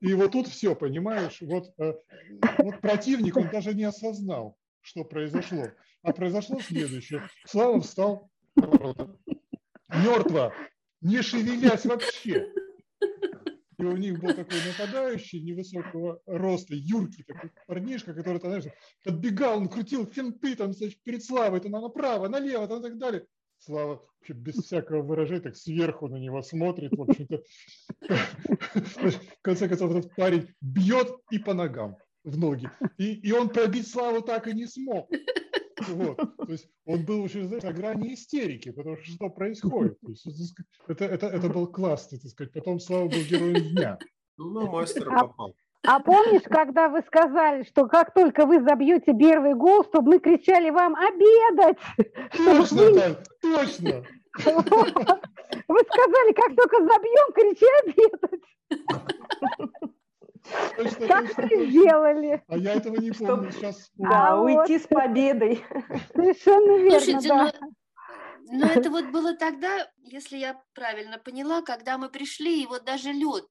И, 0.00 0.08
и 0.08 0.14
вот 0.14 0.32
тут 0.32 0.46
все, 0.48 0.74
понимаешь, 0.74 1.38
вот, 1.40 1.72
э, 1.78 1.94
вот 2.58 2.80
противник, 2.80 3.36
он 3.36 3.50
даже 3.50 3.74
не 3.74 3.84
осознал, 3.84 4.56
что 4.80 5.04
произошло. 5.04 5.64
А 6.02 6.12
произошло 6.12 6.60
следующее. 6.60 7.22
Слава 7.44 7.80
встал 7.80 8.30
на 8.54 8.66
ворота. 8.66 9.16
Мертво, 9.88 10.52
не 11.00 11.22
шевелясь 11.22 11.86
вообще. 11.86 12.52
И 13.78 13.84
у 13.84 13.96
них 13.96 14.18
был 14.18 14.34
такой 14.34 14.58
нападающий 14.66 15.40
невысокого 15.40 16.20
роста, 16.26 16.74
юркий 16.74 17.22
такой 17.22 17.52
парнишка, 17.66 18.12
который, 18.12 18.40
ты 18.40 18.48
знаешь, 18.48 18.64
подбегал, 19.04 19.58
он 19.58 19.68
крутил 19.68 20.04
финты 20.04 20.56
там, 20.56 20.72
значит, 20.72 21.00
перед 21.04 21.24
Славой, 21.24 21.60
то 21.60 21.68
на- 21.68 21.80
направо, 21.80 22.26
налево, 22.26 22.66
там, 22.66 22.80
и 22.80 22.82
так 22.82 22.98
далее. 22.98 23.24
Слава 23.58 24.08
вообще 24.18 24.32
без 24.32 24.54
всякого 24.56 25.02
выражения 25.02 25.42
так 25.42 25.56
сверху 25.56 26.08
на 26.08 26.16
него 26.16 26.42
смотрит, 26.42 26.92
в 26.92 27.02
общем-то. 27.02 27.42
В 28.48 29.42
конце 29.42 29.68
концов, 29.68 29.94
этот 29.94 30.14
парень 30.16 30.48
бьет 30.60 31.12
и 31.30 31.38
по 31.38 31.54
ногам, 31.54 31.96
в 32.24 32.36
ноги. 32.36 32.70
И, 32.96 33.12
и 33.14 33.32
он 33.32 33.48
пробить 33.48 33.88
Славу 33.88 34.22
так 34.22 34.48
и 34.48 34.54
не 34.54 34.66
смог. 34.66 35.08
Вот. 35.88 36.16
То 36.16 36.52
есть 36.52 36.68
он 36.84 37.04
был 37.04 37.22
уже, 37.22 37.44
знаешь, 37.46 37.62
на 37.62 37.72
грани 37.72 38.14
истерики, 38.14 38.70
потому 38.70 38.96
что 38.96 39.12
что 39.12 39.28
происходит. 39.30 39.98
То 40.00 40.08
есть, 40.08 40.26
это, 40.88 41.04
это, 41.04 41.26
это 41.26 41.48
был 41.48 41.66
классный, 41.66 42.18
так 42.18 42.30
сказать. 42.30 42.52
Потом 42.52 42.80
Слава 42.80 43.08
был 43.08 43.18
героем 43.30 43.74
дня. 43.74 43.98
Ну, 44.36 44.50
на 44.50 44.70
мастера 44.70 45.10
А- 45.14 45.26
попал. 45.26 45.54
А 45.86 46.00
помнишь, 46.00 46.42
когда 46.42 46.88
вы 46.88 47.02
сказали, 47.06 47.62
что 47.62 47.86
как 47.86 48.12
только 48.12 48.46
вы 48.46 48.62
забьете 48.62 49.16
первый 49.16 49.54
гол, 49.54 49.84
чтобы 49.84 50.12
мы 50.12 50.18
кричали 50.18 50.70
вам 50.70 50.94
обедать? 50.96 51.78
Точно, 52.36 52.82
вы- 52.82 53.00
Тань, 53.00 53.16
точно. 53.40 54.04
Вы 55.68 55.80
сказали, 55.80 56.32
как 56.32 56.56
только 56.56 56.76
забьем, 56.78 57.32
кричи 57.32 57.66
обедать. 57.84 58.42
Точно, 60.76 61.06
Как 61.06 61.26
точно, 61.34 61.56
вы 61.56 61.66
сделали? 61.66 62.42
А 62.48 62.56
я 62.56 62.74
этого 62.74 62.96
не 62.96 63.10
помню. 63.10 63.50
Сейчас 63.52 63.90
Да, 63.96 64.28
А 64.28 64.40
уйти 64.40 64.78
с 64.78 64.86
победой. 64.86 65.64
Совершенно 66.14 66.78
верно, 66.78 67.00
Слушайте, 67.00 67.28
да. 67.28 67.52
ну, 67.60 68.58
ну 68.60 68.66
это 68.66 68.90
вот 68.90 69.06
было 69.06 69.34
тогда, 69.34 69.90
если 69.98 70.36
я 70.38 70.60
правильно 70.74 71.18
поняла, 71.18 71.62
когда 71.62 71.98
мы 71.98 72.08
пришли, 72.08 72.62
и 72.62 72.66
вот 72.66 72.84
даже 72.84 73.12
лед 73.12 73.46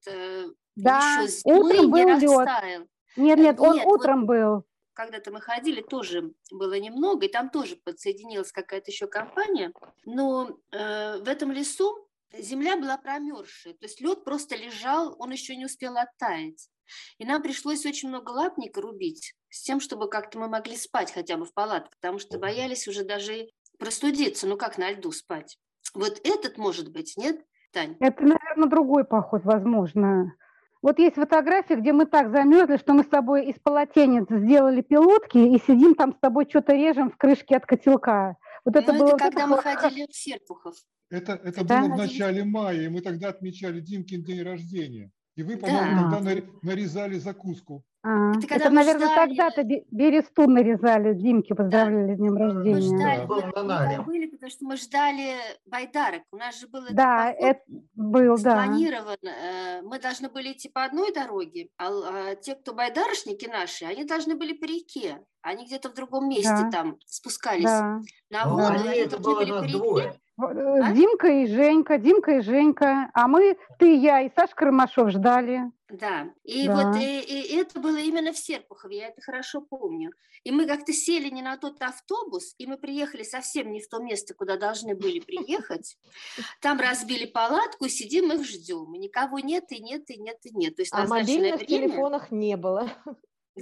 Да, 0.76 1.20
еще 1.22 1.28
зимы 1.28 1.58
утром 1.60 1.80
не 1.80 1.86
был 2.04 2.18
лед. 2.18 2.22
растаял. 2.22 2.82
Нет, 3.16 3.38
нет, 3.38 3.60
он 3.60 3.74
Нет, 3.76 3.84
вот- 3.84 4.00
утром 4.00 4.26
был. 4.26 4.64
Когда-то 4.94 5.30
мы 5.30 5.40
ходили, 5.40 5.80
тоже 5.80 6.32
было 6.50 6.76
немного, 6.78 7.26
и 7.26 7.28
там 7.28 7.50
тоже 7.50 7.76
подсоединилась 7.76 8.50
какая-то 8.50 8.90
еще 8.90 9.06
компания. 9.06 9.72
Но 10.04 10.58
э, 10.72 11.18
в 11.18 11.28
этом 11.28 11.52
лесу 11.52 12.08
земля 12.36 12.76
была 12.76 12.96
промерзшая, 12.98 13.74
то 13.74 13.84
есть 13.86 14.00
лед 14.00 14.24
просто 14.24 14.56
лежал, 14.56 15.14
он 15.20 15.30
еще 15.30 15.54
не 15.54 15.66
успел 15.66 15.96
оттаять. 15.96 16.68
И 17.18 17.24
нам 17.24 17.42
пришлось 17.42 17.84
очень 17.86 18.08
много 18.08 18.30
лапника 18.30 18.80
рубить, 18.80 19.34
с 19.48 19.62
тем, 19.62 19.80
чтобы 19.80 20.08
как-то 20.08 20.38
мы 20.38 20.48
могли 20.48 20.76
спать 20.76 21.12
хотя 21.12 21.36
бы 21.36 21.44
в 21.44 21.52
палатке, 21.52 21.90
потому 22.00 22.18
что 22.18 22.38
боялись 22.38 22.88
уже 22.88 23.04
даже 23.04 23.48
простудиться, 23.78 24.46
ну 24.46 24.56
как 24.56 24.78
на 24.78 24.90
льду 24.90 25.12
спать. 25.12 25.58
Вот 25.94 26.20
этот 26.24 26.58
может 26.58 26.92
быть, 26.92 27.14
нет, 27.16 27.40
Тань? 27.72 27.96
Это, 28.00 28.22
наверное, 28.22 28.68
другой 28.68 29.04
поход, 29.04 29.42
возможно. 29.44 30.34
Вот 30.80 30.98
есть 30.98 31.16
фотография, 31.16 31.76
где 31.76 31.92
мы 31.92 32.06
так 32.06 32.30
замерзли, 32.30 32.76
что 32.76 32.92
мы 32.92 33.02
с 33.02 33.08
тобой 33.08 33.46
из 33.46 33.58
полотенец 33.58 34.26
сделали 34.30 34.80
пилотки 34.80 35.38
и 35.38 35.58
сидим 35.58 35.94
там 35.94 36.14
с 36.14 36.18
тобой 36.20 36.46
что-то 36.48 36.72
режем 36.72 37.10
в 37.10 37.16
крышке 37.16 37.56
от 37.56 37.66
котелка. 37.66 38.36
Вот 38.64 38.76
это 38.76 38.92
ну, 38.92 38.98
было 38.98 39.08
это 39.08 39.12
вот 39.14 39.22
когда 39.22 39.40
это 39.40 39.48
мы 39.48 39.56
хо- 39.56 39.80
ходили 39.80 40.06
в 40.06 40.14
Серпухов. 40.14 40.76
Это, 41.10 41.32
это 41.32 41.64
Да. 41.64 41.80
было 41.80 41.94
в 41.94 41.96
начале 41.96 42.44
мая, 42.44 42.82
и 42.82 42.88
мы 42.88 43.00
тогда 43.00 43.30
отмечали 43.30 43.80
Димкин 43.80 44.22
день 44.22 44.42
рождения. 44.42 45.10
И 45.38 45.42
вы, 45.44 45.56
по-моему, 45.56 46.10
Да. 46.10 46.16
тогда 46.16 46.30
наре- 46.32 46.48
нарезали 46.62 47.14
закуску. 47.16 47.84
А, 48.02 48.30
Это 48.30 48.38
это, 48.40 48.48
когда 48.48 48.70
мы 48.70 48.74
наверное, 48.76 49.06
ждали- 49.06 49.28
тогда-то 49.28 49.62
Бе- 49.62 49.84
Бересту 49.92 50.48
нарезали, 50.50 51.14
Димке 51.14 51.54
поздравляли 51.54 52.14
с 52.14 52.18
днем 52.18 52.34
Мы 52.34 52.38
рождения. 52.40 52.80
ждали, 52.80 53.26
Был 53.26 53.36
мы- 53.36 53.42
на 53.52 53.62
мы 53.62 53.68
Наре. 53.68 53.96
там 53.96 54.04
были, 54.04 54.26
потому 54.26 54.50
что 54.50 54.64
мы 54.66 54.76
ждали 54.76 55.34
байдарок. 55.66 56.22
У 56.32 56.36
нас 56.36 56.58
же 56.58 56.66
был 56.66 56.82
этот 56.82 56.96
Да, 56.96 57.26
поход 57.28 57.44
это 57.44 57.60
был, 57.94 58.36
да. 58.38 58.50
спланирован. 58.64 59.16
э, 59.22 59.82
Мы 59.82 60.00
должны 60.00 60.28
были 60.28 60.52
идти 60.52 60.68
по 60.68 60.84
одной 60.84 61.12
дороге, 61.12 61.68
а 61.78 61.86
а 61.88 62.34
те, 62.34 62.56
кто 62.56 62.74
байдарочники 62.74 63.46
наши, 63.46 63.84
они 63.84 64.04
должны 64.04 64.34
были 64.34 64.54
по 64.54 64.64
реке. 64.64 65.20
Они 65.42 65.66
где-то 65.66 65.90
в 65.90 65.94
другом 65.94 66.28
месте 66.28 66.50
Да. 66.64 66.70
там 66.70 66.96
спускались 67.06 67.62
Да. 67.64 68.00
на 68.30 68.44
Ну, 68.46 68.50
воду. 68.54 68.66
они, 68.66 68.88
Они 68.88 68.98
это 68.98 69.18
было 69.18 69.36
были 69.36 69.50
нас 69.52 69.60
по 69.60 69.64
реке. 69.66 69.78
двое. 69.78 70.14
А? 70.38 70.92
Димка 70.92 71.26
и 71.28 71.46
Женька, 71.46 71.98
Димка 71.98 72.38
и 72.38 72.40
Женька, 72.40 73.10
а 73.12 73.26
мы, 73.26 73.56
ты, 73.78 73.96
я 73.96 74.20
и 74.22 74.30
Сашка 74.34 74.66
Ромашов 74.66 75.10
ждали. 75.10 75.62
Да, 75.90 76.28
и 76.44 76.66
Да. 76.66 76.74
вот 76.92 76.96
и, 77.00 77.20
и 77.20 77.56
это 77.56 77.80
было 77.80 77.96
именно 77.96 78.32
в 78.32 78.38
Серпухове, 78.38 78.98
я 78.98 79.08
это 79.08 79.22
хорошо 79.22 79.62
помню. 79.62 80.12
И 80.44 80.50
мы 80.52 80.66
как-то 80.66 80.92
сели 80.92 81.28
не 81.30 81.42
на 81.42 81.56
тот 81.56 81.82
автобус, 81.82 82.54
и 82.58 82.66
мы 82.66 82.76
приехали 82.76 83.22
совсем 83.22 83.72
не 83.72 83.80
в 83.80 83.88
то 83.88 83.98
место, 83.98 84.34
куда 84.34 84.56
должны 84.56 84.94
были 84.94 85.18
приехать. 85.20 85.96
Там 86.60 86.78
разбили 86.78 87.24
палатку, 87.26 87.88
сидим 87.88 88.30
их 88.32 88.44
ждем. 88.44 88.94
И 88.94 88.98
никого 88.98 89.38
нет, 89.40 89.64
и 89.72 89.82
нет, 89.82 90.08
и 90.10 90.18
нет, 90.18 90.38
и 90.44 90.54
нет. 90.54 90.76
То 90.76 90.82
есть 90.82 90.92
А 90.94 91.06
мобильных 91.06 91.56
время- 91.56 91.66
телефонах 91.66 92.30
не 92.30 92.56
было. 92.56 92.90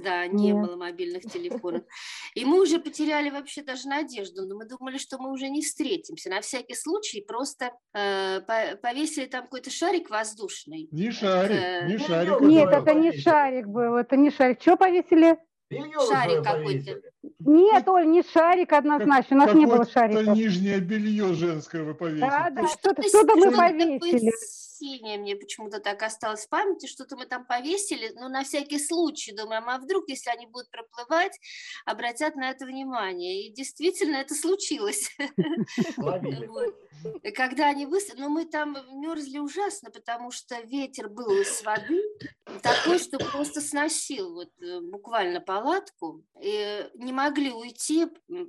Да, 0.03 0.27
не 0.27 0.51
Нет. 0.51 0.55
было 0.65 0.75
мобильных 0.75 1.23
телефонов. 1.23 1.83
И 2.35 2.45
мы 2.45 2.61
уже 2.61 2.79
потеряли 2.79 3.29
вообще 3.29 3.61
даже 3.63 3.87
надежду. 3.87 4.47
Но 4.47 4.55
мы 4.55 4.65
думали, 4.65 4.97
что 4.97 5.17
мы 5.17 5.31
уже 5.31 5.49
не 5.49 5.61
встретимся. 5.61 6.29
На 6.29 6.41
всякий 6.41 6.75
случай 6.75 7.21
просто 7.21 7.71
э, 7.93 8.41
по- 8.41 8.77
повесили 8.81 9.25
там 9.25 9.43
какой-то 9.43 9.69
шарик 9.69 10.09
воздушный. 10.09 10.87
Не 10.91 11.11
шарик, 11.11 11.51
Э, 11.57 11.87
не 11.87 11.97
шарик. 11.97 12.41
Нет, 12.41 12.69
это 12.69 12.93
не 12.93 13.11
шарик 13.17 13.67
был, 13.67 13.95
это 13.95 14.15
не 14.15 14.31
шарик. 14.31 14.61
Что 14.61 14.77
повесили? 14.77 15.37
Белье 15.69 15.99
Шарик 16.09 16.43
какой-то. 16.45 17.01
Нет, 17.39 17.87
Оль, 17.89 18.07
не 18.07 18.23
шарик 18.23 18.71
однозначно, 18.71 19.35
у 19.35 19.39
нас 19.39 19.53
не 19.53 19.65
было 19.65 19.85
шарика. 19.85 20.31
нижнее 20.31 20.79
белье 20.79 21.33
женское 21.33 21.83
вы 21.83 21.93
повесили. 21.93 22.21
Да, 22.21 22.49
да, 22.51 22.67
что-то 22.69 23.01
что-то 23.03 23.37
что 23.37 23.49
мы 23.49 23.51
повесили. 23.51 24.31
Синее 24.77 25.17
мне 25.17 25.35
почему-то 25.35 25.79
так 25.79 26.01
осталось 26.03 26.45
в 26.45 26.49
памяти, 26.49 26.87
что-то 26.87 27.17
мы 27.17 27.25
там 27.25 27.45
повесили, 27.45 28.11
но 28.15 28.29
на 28.29 28.43
всякий 28.43 28.79
случай, 28.79 29.31
думаем, 29.31 29.67
а 29.67 29.77
вдруг, 29.77 30.05
если 30.07 30.29
они 30.29 30.47
будут 30.47 30.69
проплывать, 30.69 31.37
обратят 31.85 32.35
на 32.35 32.49
это 32.49 32.65
внимание. 32.65 33.47
И 33.47 33.53
действительно 33.53 34.17
это 34.17 34.35
случилось. 34.35 35.09
Когда 37.35 37.67
они 37.67 37.85
выс... 37.85 38.13
Но 38.15 38.29
мы 38.29 38.45
там 38.45 38.77
мерзли 38.99 39.39
ужасно, 39.39 39.91
потому 39.91 40.31
что 40.31 40.59
ветер 40.61 41.09
был 41.09 41.29
с 41.43 41.63
воды 41.63 42.01
такой, 42.61 42.99
что 42.99 43.19
просто 43.19 43.61
сносил 43.61 44.33
вот 44.33 44.49
э, 44.61 44.79
буквально 44.81 45.41
палатку. 45.41 46.23
И 46.41 46.89
не 46.95 47.13
могли 47.13 47.51
уйти, 47.51 48.07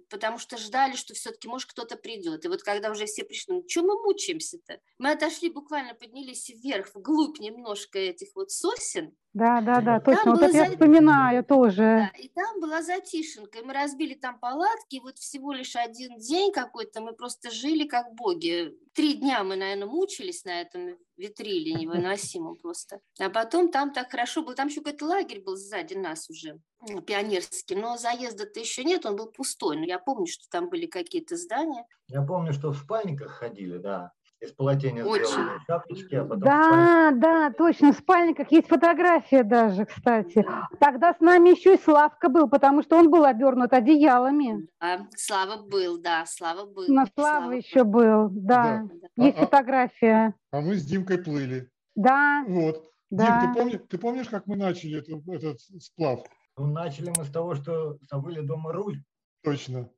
потому 0.08 0.38
что 0.38 0.56
ждали, 0.56 0.96
что 0.96 1.14
все-таки, 1.14 1.48
может, 1.48 1.70
кто-то 1.70 1.96
придет. 1.96 2.44
И 2.44 2.48
вот 2.48 2.62
когда 2.62 2.90
уже 2.90 3.06
все 3.06 3.24
пришли, 3.24 3.54
ну, 3.54 3.64
что 3.68 3.82
мы 3.82 4.02
мучаемся-то? 4.02 4.80
Мы 4.98 5.10
отошли, 5.10 5.50
буквально 5.50 5.94
поднялись 5.94 6.17
вверх, 6.26 6.94
вглубь 6.94 7.38
немножко 7.40 7.98
этих 7.98 8.28
вот 8.34 8.50
сосен, 8.50 9.14
Да, 9.34 9.60
да, 9.60 9.80
да, 9.80 10.00
Там 10.00 10.02
точно. 10.16 10.30
Вот 10.32 10.42
это 10.42 10.56
я 10.56 10.64
за- 10.64 10.70
вспоминаю 10.72 11.44
тоже. 11.44 11.82
да, 12.12 12.18
и 12.18 12.28
там 12.28 12.60
была 12.60 12.82
затишенка, 12.82 13.58
и 13.58 13.62
мы 13.62 13.72
разбили 13.74 14.14
там 14.14 14.38
палатки, 14.40 14.96
и 14.96 15.00
вот 15.00 15.18
всего 15.18 15.52
лишь 15.52 15.76
один 15.76 16.18
день 16.18 16.50
какой-то, 16.52 17.00
мы 17.00 17.12
просто 17.12 17.50
жили 17.50 17.86
как 17.86 18.14
боги. 18.14 18.74
Три 18.94 19.14
дня 19.14 19.44
мы, 19.44 19.54
наверное, 19.56 19.86
мучились 19.86 20.44
на 20.44 20.60
этом 20.60 20.96
витриле 21.16 21.74
невыносимом 21.74 22.56
просто. 22.62 23.00
А 23.20 23.30
потом 23.30 23.70
там 23.70 23.92
так 23.92 24.10
хорошо 24.10 24.42
было, 24.42 24.54
там 24.54 24.68
еще 24.68 24.80
какой-то 24.80 25.06
лагерь 25.06 25.42
был 25.42 25.56
сзади 25.56 25.94
нас 25.94 26.28
уже, 26.30 26.60
м, 26.88 27.02
пионерский, 27.02 27.76
но 27.76 27.96
заезда-то 27.96 28.58
еще 28.60 28.82
нет, 28.84 29.06
он 29.06 29.16
был 29.16 29.26
пустой, 29.30 29.76
но 29.76 29.84
я 29.84 29.98
помню, 29.98 30.26
что 30.26 30.44
там 30.50 30.68
были 30.68 30.86
какие-то 30.86 31.36
здания. 31.36 31.84
Я 32.08 32.22
помню, 32.22 32.52
что 32.52 32.70
в 32.72 32.78
спальниках 32.78 33.30
ходили, 33.32 33.78
да. 33.78 34.12
Из 34.40 34.52
полотенец 34.52 35.04
Очень. 35.06 35.24
сделанные 35.26 35.58
шапочки, 35.66 36.14
а 36.14 36.22
потом 36.24 36.40
Да, 36.40 37.10
да, 37.14 37.50
точно, 37.52 37.92
в 37.92 37.96
спальниках 37.96 38.50
есть 38.52 38.68
фотография 38.68 39.42
даже, 39.42 39.84
кстати. 39.84 40.46
Тогда 40.78 41.14
с 41.14 41.20
нами 41.20 41.50
еще 41.50 41.74
и 41.74 41.78
Славка 41.80 42.28
был, 42.28 42.48
потому 42.48 42.82
что 42.82 42.96
он 42.96 43.10
был 43.10 43.24
обернут 43.24 43.72
одеялами. 43.72 44.68
А, 44.80 45.00
Слава 45.16 45.62
был, 45.62 46.00
да, 46.00 46.24
Слава 46.26 46.66
был. 46.66 46.86
На 46.88 47.06
Слава 47.06 47.50
еще 47.52 47.84
был, 47.84 48.28
да. 48.30 48.84
Есть 49.16 49.38
А- 49.38 49.40
а- 49.42 49.44
фотография. 49.46 50.34
А 50.52 50.60
мы 50.60 50.76
с 50.76 50.84
Димкой 50.84 51.18
плыли. 51.18 51.68
Да, 51.96 52.44
Вот. 52.46 52.84
Да. 53.10 53.40
Дим, 53.40 53.54
ты 53.54 53.58
помнишь, 53.60 53.80
ты 53.88 53.98
помнишь, 53.98 54.28
как 54.28 54.46
мы 54.46 54.56
начали 54.56 54.98
эту- 54.98 55.22
этот 55.32 55.60
сплав? 55.80 56.20
Ну, 56.58 56.66
начали 56.66 57.10
мы 57.16 57.24
с 57.24 57.30
того, 57.30 57.54
что 57.54 57.96
забыли 58.10 58.40
дома 58.40 58.72
руль 58.72 59.02
Точно. 59.42 59.88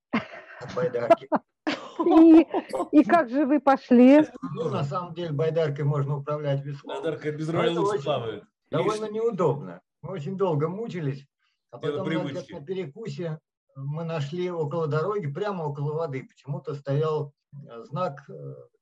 И, 2.07 2.47
и 2.93 3.05
как 3.05 3.31
же 3.31 3.47
вы 3.47 3.61
пошли? 3.61 4.27
Ну, 4.55 4.69
на 4.71 4.85
самом 4.85 5.15
деле, 5.15 5.33
байдаркой 5.33 5.85
можно 5.85 6.19
управлять 6.19 6.65
веслом. 6.65 6.97
Байдарка 6.97 7.33
без 7.33 7.49
роли 7.49 7.73
это 7.73 7.81
лучше 7.81 7.95
очень- 7.95 8.05
плавает. 8.05 8.45
Довольно 8.71 9.05
Лишний. 9.07 9.19
неудобно. 9.19 9.81
Мы 10.03 10.13
очень 10.13 10.37
долго 10.37 10.69
мучились, 10.69 11.27
а 11.71 11.79
потом 11.79 12.09
на, 12.09 12.23
на 12.23 12.65
перекусе 12.65 13.39
мы 13.75 14.05
нашли 14.05 14.51
около 14.51 14.87
дороги, 14.87 15.27
прямо 15.27 15.65
около 15.65 15.95
воды, 15.95 16.25
почему-то 16.25 16.75
стоял 16.75 17.33
э, 17.53 17.85
знак 17.85 18.21
э, 18.29 18.33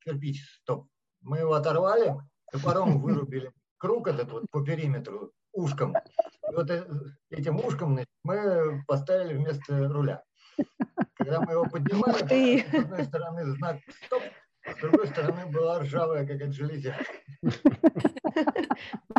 кирпич 0.04 0.42
стоп. 0.62 0.86
Мы 1.22 1.38
его 1.38 1.54
оторвали, 1.54 2.16
топором 2.52 3.00
вырубили 3.00 3.52
круг 3.78 4.08
этот 4.08 4.30
вот 4.30 4.44
по 4.50 4.62
периметру 4.62 5.32
ушком. 5.52 5.94
И 5.96 6.54
вот 6.54 6.70
э, 6.70 6.86
этим 7.30 7.56
ушком 7.56 7.92
значит, 7.94 8.10
мы 8.24 8.84
поставили 8.86 9.34
вместо 9.34 9.88
руля. 9.88 10.22
Когда 11.28 11.44
мы 11.44 11.52
его 11.52 11.64
поднимали, 11.66 12.10
Ух 12.22 12.26
ты! 12.26 12.64
с 12.70 12.74
одной 12.74 13.04
стороны 13.04 13.44
знак 13.52 13.76
стоп, 14.06 14.22
с 14.66 14.80
другой 14.80 15.06
стороны 15.08 15.44
была 15.46 15.78
ржавая, 15.80 16.26
как 16.26 16.40
от 16.40 16.54
железяка. 16.54 17.04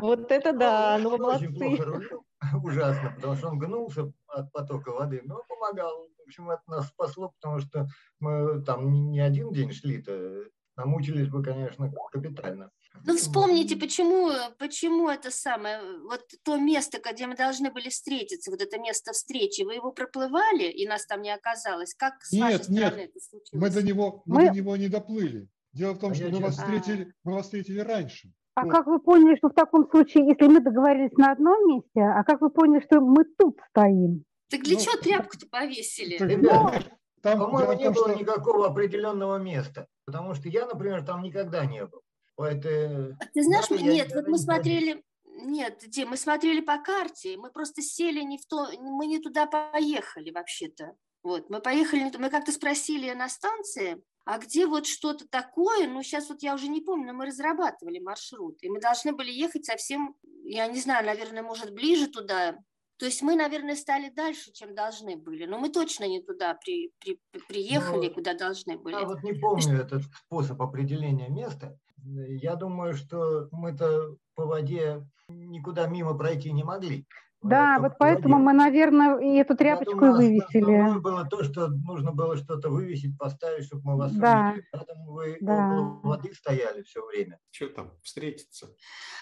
Вот 0.02 0.32
это 0.32 0.54
да, 0.54 0.98
ну 1.00 1.12
вы 1.12 1.24
Он 1.24 1.36
очень 1.36 1.54
плохо 1.54 1.84
молодцы. 1.86 1.86
рулил, 1.86 2.26
ужасно, 2.63 3.12
потому 3.15 3.36
что 3.36 3.48
он 3.50 3.60
гнулся 3.60 4.12
от 4.28 4.52
потока 4.52 4.89
воды, 4.91 5.22
но 5.24 5.43
помогал. 5.48 6.08
В 6.17 6.22
общем, 6.24 6.50
это 6.50 6.63
нас 6.67 6.88
спасло, 6.88 7.32
потому 7.39 7.60
что 7.60 7.88
мы 8.19 8.63
там 8.63 8.91
не- 8.91 9.02
не 9.02 9.19
один 9.19 9.52
день 9.52 9.72
шли-то, 9.72 10.45
намучились 10.78 11.28
бы, 11.28 11.43
конечно, 11.43 11.91
капитально. 12.12 12.72
Ну, 13.05 13.15
вспомните, 13.15 13.75
почему, 13.75 14.29
почему 14.57 15.09
это 15.09 15.31
самое, 15.31 15.79
вот 16.03 16.21
то 16.43 16.57
место, 16.57 16.99
где 16.99 17.27
мы 17.27 17.35
должны 17.35 17.71
были 17.71 17.89
встретиться, 17.89 18.51
вот 18.51 18.62
это 18.62 18.77
место 18.79 19.12
встречи, 19.13 19.62
вы 19.63 19.75
его 19.75 19.91
проплывали, 19.91 20.63
и 20.69 20.88
нас 20.88 21.05
там 21.05 21.21
не 21.21 21.33
оказалось? 21.33 21.93
Как 21.95 22.23
с 22.23 22.31
вашей 22.38 22.53
Нет, 22.53 22.69
нет, 22.69 22.81
стороны 22.88 23.01
это 23.01 23.19
случилось? 23.19 23.49
Мы 23.53 23.69
до 23.69 23.83
него, 23.83 24.21
мы 24.25 24.35
Мы- 24.35 24.47
до 24.49 24.55
него 24.55 24.75
не 24.77 24.88
доплыли. 24.89 25.47
Дело 25.73 25.93
в 25.93 25.99
том, 25.99 26.12
А 26.12 26.15
что 26.15 26.29
мы 26.29 26.39
вас 26.39 26.55
честно- 26.55 26.63
встретили, 26.79 27.13
мы 27.23 27.33
вас 27.33 27.45
встретили 27.45 27.79
раньше. 27.79 28.31
А 28.55 28.63
Вот. 28.65 28.71
как 28.71 28.88
вы 28.88 28.99
поняли, 28.99 29.38
что 29.38 29.49
в 29.49 29.53
таком 29.53 29.89
случае, 29.89 30.27
если 30.27 30.47
мы 30.47 30.59
договорились 30.59 31.13
на 31.17 31.31
одном 31.31 31.67
месте, 31.67 32.01
а 32.01 32.23
как 32.23 32.41
вы 32.41 32.49
поняли, 32.49 32.83
что 32.85 32.99
мы 32.99 33.23
тут 33.38 33.57
стоим? 33.69 34.23
Так 34.49 34.62
для 34.63 34.75
Ну, 34.77 34.83
чего 34.83 34.97
тряпку-то 35.01 35.47
повесили? 35.49 36.17
Так, 36.17 36.83
там 37.21 37.39
По-моему, 37.39 37.73
не 37.73 37.83
том, 37.85 37.93
было 37.93 38.09
что- 38.09 38.19
никакого 38.19 38.67
определенного 38.67 39.38
места, 39.38 39.88
потому 40.05 40.33
что 40.33 40.49
я, 40.49 40.65
например, 40.65 41.05
там 41.05 41.21
никогда 41.21 41.65
не 41.65 41.85
был. 41.85 42.01
Поэтому 42.39 43.17
А 43.19 43.25
Ты 43.34 43.43
знаешь, 43.43 43.69
Надо, 43.69 43.84
нет, 43.84 44.15
вот 44.15 44.28
мы 44.30 44.38
смотрели, 44.38 45.04
нет, 45.25 45.84
Дим, 45.88 46.12
мы 46.12 46.17
смотрели 46.17 46.62
по 46.62 46.78
карте, 46.78 47.36
мы 47.36 47.52
просто 47.52 47.82
сели 47.82 48.21
не 48.21 48.38
в 48.38 48.45
то, 48.45 48.69
мы 48.80 49.08
не 49.08 49.19
туда 49.19 49.45
поехали 49.45 50.32
вообще-то. 50.32 50.95
Вот, 51.21 51.49
мы 51.49 51.60
поехали, 51.60 52.10
мы 52.17 52.30
как-то 52.30 52.54
спросили 52.54 53.12
на 53.12 53.28
станции, 53.28 54.02
а 54.23 54.38
где 54.38 54.67
вот 54.67 54.88
что-то 54.88 55.28
такое, 55.28 55.89
ну 55.89 56.02
сейчас 56.02 56.30
вот 56.30 56.41
я 56.41 56.54
уже 56.54 56.69
не 56.69 56.80
помню, 56.80 57.08
но 57.08 57.13
мы 57.13 57.25
разрабатывали 57.25 57.99
маршрут, 57.99 58.63
и 58.63 58.69
мы 58.69 58.80
должны 58.80 59.12
были 59.12 59.32
ехать 59.32 59.65
совсем, 59.65 60.15
я 60.45 60.65
не 60.67 60.80
знаю, 60.80 61.06
наверное, 61.06 61.43
может 61.43 61.73
ближе 61.73 62.08
туда. 62.08 62.58
То 62.99 63.05
есть 63.05 63.21
мы, 63.21 63.35
наверное, 63.35 63.75
стали 63.75 64.09
дальше, 64.09 64.51
чем 64.51 64.75
должны 64.75 65.15
были, 65.15 65.45
но 65.45 65.57
мы 65.57 65.69
точно 65.69 66.03
не 66.05 66.21
туда 66.21 66.53
при, 66.55 66.91
при- 66.99 67.17
приехали, 67.47 68.07
Ну, 68.09 68.13
куда 68.13 68.33
должны 68.33 68.77
были. 68.77 68.95
Я 68.95 69.05
вот 69.05 69.23
не 69.23 69.31
помню 69.33 69.79
этот 69.79 70.03
способ 70.03 70.62
определения 70.62 71.29
места. 71.29 71.79
Я 72.03 72.55
думаю, 72.55 72.93
что 72.95 73.47
мы-то 73.51 74.17
по 74.35 74.45
воде 74.45 75.07
никуда 75.29 75.88
мимо 75.88 76.13
пройти 76.17 76.51
не 76.51 76.63
могли. 76.63 77.05
Да, 77.41 77.75
только 77.75 77.82
вот 77.84 77.91
по 77.93 77.97
поэтому 77.99 78.38
мы, 78.38 78.54
наверное, 78.54 79.17
и 79.19 79.36
эту 79.38 79.56
тряпочку 79.56 80.06
и 80.06 80.10
вывесили. 80.10 80.99
было 80.99 81.25
то, 81.25 81.43
что 81.43 81.67
нужно 81.69 82.12
было 82.12 82.36
что-то 82.36 82.69
вывесить, 82.69 83.17
поставить, 83.17 83.65
чтобы 83.65 83.82
мы 83.86 83.97
вас 83.97 84.12
Да. 84.13 84.49
увидели. 84.49 84.65
Поэтому 84.71 85.12
вы 85.13 85.38
Да. 85.39 85.54
около 85.71 85.99
воды 86.10 86.34
стояли 86.34 86.84
все 86.84 87.06
время. 87.06 87.39
Что 87.52 87.67
там, 87.69 87.91
встретиться? 88.04 88.75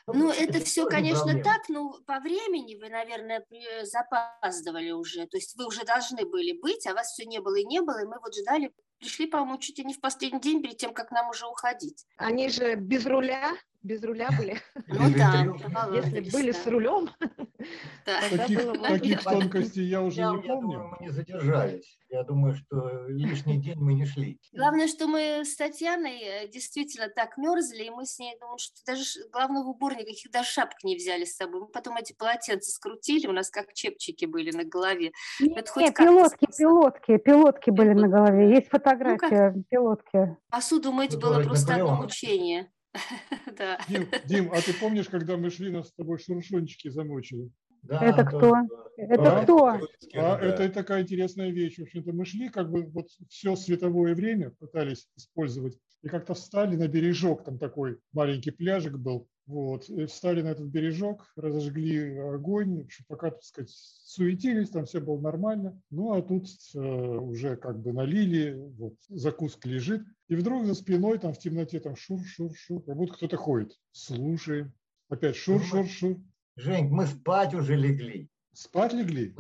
Ну, 0.08 0.32
это 0.32 0.60
все, 0.66 0.84
тоже 0.86 0.96
конечно, 0.96 1.24
проблема. 1.26 1.44
так, 1.44 1.70
но 1.70 1.94
по 2.08 2.20
времени 2.20 2.76
вы, 2.82 2.90
наверное, 2.90 3.44
при- 3.48 3.86
запаздывали 3.86 4.92
уже. 4.92 5.28
То 5.28 5.38
есть 5.38 5.56
вы 5.58 5.68
уже 5.68 5.84
должны 5.86 6.26
были 6.26 6.60
быть, 6.60 6.88
а 6.88 6.94
вас 6.94 7.12
все 7.12 7.26
не 7.26 7.40
было 7.40 7.56
и 7.56 7.66
не 7.66 7.82
было, 7.82 8.02
и 8.02 8.06
мы 8.08 8.18
вот 8.20 8.34
ждали, 8.36 8.72
пришли, 9.00 9.28
по-моему, 9.28 9.60
чуть 9.60 9.78
ли 9.78 9.86
не 9.86 9.94
в 9.94 10.02
последний 10.02 10.40
день 10.42 10.62
перед 10.64 10.78
тем, 10.78 10.94
как 10.94 11.12
нам 11.12 11.30
уже 11.30 11.46
уходить. 11.46 12.06
Они 12.18 12.50
же 12.50 12.76
без 12.76 13.06
руля, 13.06 13.52
без 13.88 14.04
руля 14.04 14.30
были. 14.38 14.58
Ну 14.88 15.10
да, 15.16 15.46
Если 15.94 16.30
были 16.32 16.52
с 16.52 16.66
рулем, 16.68 17.10
Таких, 18.06 19.24
тонкостей 19.24 19.84
я 19.86 20.02
уже 20.02 20.22
не 20.22 20.42
помню. 20.48 20.92
мы 20.92 21.06
не 21.06 21.10
задержались. 21.12 21.98
Я 22.10 22.24
думаю, 22.24 22.56
что 22.56 23.08
лишний 23.08 23.58
день 23.60 23.78
мы 23.80 23.94
не 23.94 24.06
шли. 24.06 24.40
Главное, 24.54 24.88
что 24.88 25.08
мы 25.08 25.44
с 25.44 25.56
Татьяной 25.56 26.20
э, 26.22 26.48
действительно 26.48 27.10
так 27.10 27.38
мерзли, 27.38 27.84
и 27.84 27.90
мы 27.90 28.06
с 28.06 28.18
ней, 28.20 28.38
думаю, 28.40 28.58
что 28.60 28.76
даже 28.86 29.04
ш- 29.04 29.20
главное 29.32 29.64
в 29.64 29.68
убор 29.70 29.94
никаких 29.96 30.32
даже 30.32 30.50
шапок 30.50 30.84
не 30.84 30.96
взяли 30.96 31.26
с 31.26 31.36
собой. 31.36 31.62
Мы 31.62 31.68
потом 31.68 31.98
эти 31.98 32.14
полотенца 32.14 32.72
скрутили, 32.72 33.28
у 33.28 33.34
нас 33.34 33.50
как 33.50 33.74
чепчики 33.74 34.26
были 34.26 34.52
на 34.56 34.64
голове. 34.64 35.12
Не, 35.42 35.54
Это 35.56 35.70
хоть 35.72 35.84
не, 35.84 35.92
как-то 35.92 36.04
пилотки, 36.06 36.48
пилотки, 36.58 37.18
пилотки 37.18 37.70
были 37.72 37.94
на 37.94 38.08
голове. 38.08 38.52
Есть 38.52 38.70
фотография, 38.70 39.54
пилотки. 39.70 40.38
Посуду 40.50 40.92
мыть 40.94 41.14
Ну, 41.14 41.20
было 41.20 41.42
просто 41.44 41.74
одно 41.76 41.96
мучение. 41.96 42.72
Да. 43.58 43.80
Дим, 43.90 44.08
Дим, 44.26 44.52
а 44.52 44.62
ты 44.62 44.74
помнишь, 44.74 45.08
когда 45.10 45.38
мы 45.38 45.50
шли, 45.50 45.72
нас 45.72 45.90
с 45.90 45.94
тобой 45.94 46.20
шуршончики 46.20 46.90
замучили? 46.90 47.50
Да, 47.84 48.00
Это 48.04 48.24
то- 48.24 48.38
кто? 48.38 48.56
Это 48.98 49.24
Да. 49.24 49.44
кто? 49.44 49.68
А 50.16 50.40
это 50.40 50.70
такая 50.70 51.04
интересная 51.04 51.52
вещь. 51.52 51.78
В 51.78 51.84
общем-то, 51.84 52.12
мы 52.12 52.26
шли 52.26 52.50
как 52.50 52.70
бы 52.70 52.84
вот 52.88 53.08
все 53.30 53.56
световое 53.56 54.16
время 54.16 54.52
пытались 54.60 55.08
использовать. 55.16 55.78
И 56.04 56.08
как-то 56.10 56.34
встали 56.34 56.76
на 56.76 56.88
бережок, 56.88 57.44
там 57.44 57.58
такой 57.58 57.98
маленький 58.14 58.52
пляжик 58.52 58.98
был. 58.98 59.28
Вот, 59.48 59.88
и 59.88 60.06
встали 60.08 60.42
на 60.42 60.50
этот 60.50 60.66
бережок, 60.66 61.26
разожгли 61.38 62.18
огонь, 62.18 62.86
пока, 63.08 63.32
так 63.32 63.42
сказать, 63.44 63.70
суетились, 63.72 64.72
там 64.72 64.86
все 64.86 65.00
было 65.00 65.22
нормально. 65.22 65.82
Ну, 65.90 66.12
а 66.12 66.22
тут 66.22 66.48
э, 66.76 66.80
уже 66.80 67.56
как 67.56 67.80
бы 67.80 67.94
налили, 67.94 68.62
вот, 68.78 68.96
закуска 69.08 69.70
лежит. 69.70 70.04
И 70.28 70.36
вдруг 70.36 70.66
за 70.66 70.74
спиной 70.74 71.18
там 71.18 71.34
в 71.34 71.40
темноте 71.40 71.80
там 71.80 71.96
шур-шур-шур, 71.96 72.84
как 72.84 72.98
будто 72.98 73.14
кто-то 73.14 73.38
ходит. 73.38 73.72
Слушаем. 73.94 74.74
Опять 75.08 75.38
шур-шур-шур. 75.38 76.18
Жень, 76.58 76.90
мы 76.90 77.06
спать 77.06 77.54
уже 77.54 77.78
легли. 77.78 78.30
Спать 78.52 78.92
легли? 78.92 79.34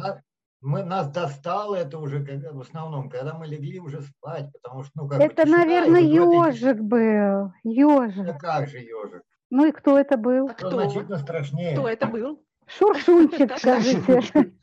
Мы, 0.61 0.83
нас 0.83 1.11
достало 1.11 1.75
это 1.75 1.99
уже 1.99 2.25
когда- 2.25 2.53
в 2.53 2.61
основном, 2.61 3.09
когда 3.09 3.37
мы 3.37 3.45
легли 3.45 3.79
уже 3.79 4.01
спать, 4.01 4.49
потому 4.53 4.83
что, 4.83 4.91
ну, 4.95 5.07
как 5.09 5.19
Это, 5.19 5.45
наверное, 5.45 6.01
ежик 6.01 6.79
был. 6.79 7.51
Ежик. 7.63 8.25
Да 8.25 8.33
как 8.33 8.69
же 8.69 8.77
ежик? 8.77 9.23
Ну 9.49 9.67
и 9.67 9.71
кто 9.71 9.97
это 9.97 10.17
был? 10.17 10.49
А 10.49 10.53
кто? 10.53 10.71
значительно 10.71 11.17
страшнее. 11.17 11.73
Кто 11.73 11.87
это 11.87 12.07
был? 12.07 12.43
Шуршунчик, 12.65 13.57
скажите. 13.57 14.53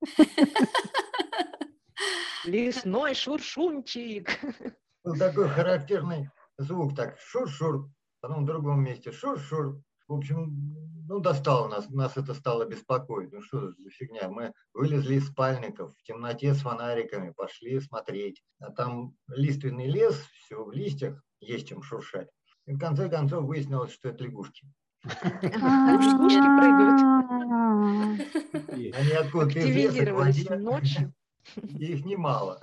Лесной 2.44 3.14
шуршунчик. 3.14 4.30
Был 5.04 5.16
такой 5.16 5.48
характерный 5.48 6.30
звук, 6.58 6.96
так 6.96 7.18
шур-шур, 7.20 7.88
потом 8.20 8.42
в 8.42 8.46
другом 8.46 8.82
месте 8.82 9.12
шур-шур. 9.12 9.80
В 10.08 10.14
общем, 10.14 10.76
ну, 11.08 11.20
достало 11.20 11.68
нас, 11.68 11.88
нас 11.88 12.16
это 12.16 12.34
стало 12.34 12.64
беспокоить. 12.64 13.32
Ну, 13.32 13.42
что 13.42 13.72
за 13.72 13.90
фигня? 13.90 14.28
Мы 14.28 14.52
вылезли 14.72 15.16
из 15.16 15.28
спальников 15.28 15.96
в 15.96 16.02
темноте 16.02 16.54
с 16.54 16.62
фонариками, 16.62 17.30
пошли 17.30 17.80
смотреть. 17.80 18.42
А 18.60 18.70
там 18.70 19.14
лиственный 19.28 19.86
лес, 19.86 20.16
все 20.34 20.64
в 20.64 20.72
листьях, 20.72 21.22
есть 21.40 21.68
чем 21.68 21.82
шуршать. 21.82 22.28
И 22.66 22.72
в 22.72 22.78
конце 22.78 23.08
концов 23.08 23.44
выяснилось, 23.44 23.92
что 23.92 24.08
это 24.08 24.24
лягушки. 24.24 24.66
Лягушки 25.04 26.40
прыгают. 26.58 27.00
Они 28.96 29.12
откуда-то 29.12 29.58
Активизировались 29.58 30.48
ночью. 30.50 31.12
их 31.56 32.04
немало. 32.04 32.60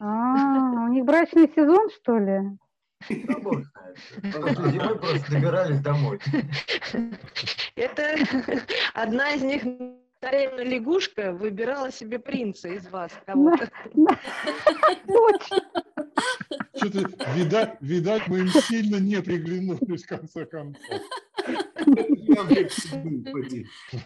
а, 0.00 0.86
У 0.86 0.88
них 0.88 1.04
брачный 1.04 1.48
сезон, 1.54 1.90
что 1.90 2.18
ли? 2.18 2.58
Зимы 3.08 3.66
просто 4.96 5.30
добирались 5.30 5.80
домой. 5.80 6.18
Это 7.76 8.16
одна 8.94 9.32
из 9.32 9.42
них, 9.42 9.62
царевна 10.20 10.62
лягушка, 10.62 11.32
выбирала 11.32 11.92
себе 11.92 12.18
принца 12.18 12.68
из 12.68 12.88
вас 12.88 13.12
кого-то. 13.26 13.70
Что-то, 16.76 17.32
видать, 17.34 17.76
видать, 17.80 18.28
мы 18.28 18.40
им 18.40 18.48
сильно 18.48 18.96
не 18.96 19.20
приглянулись, 19.22 20.04
в 20.04 20.08
конце 20.08 20.46
концов. 20.46 20.84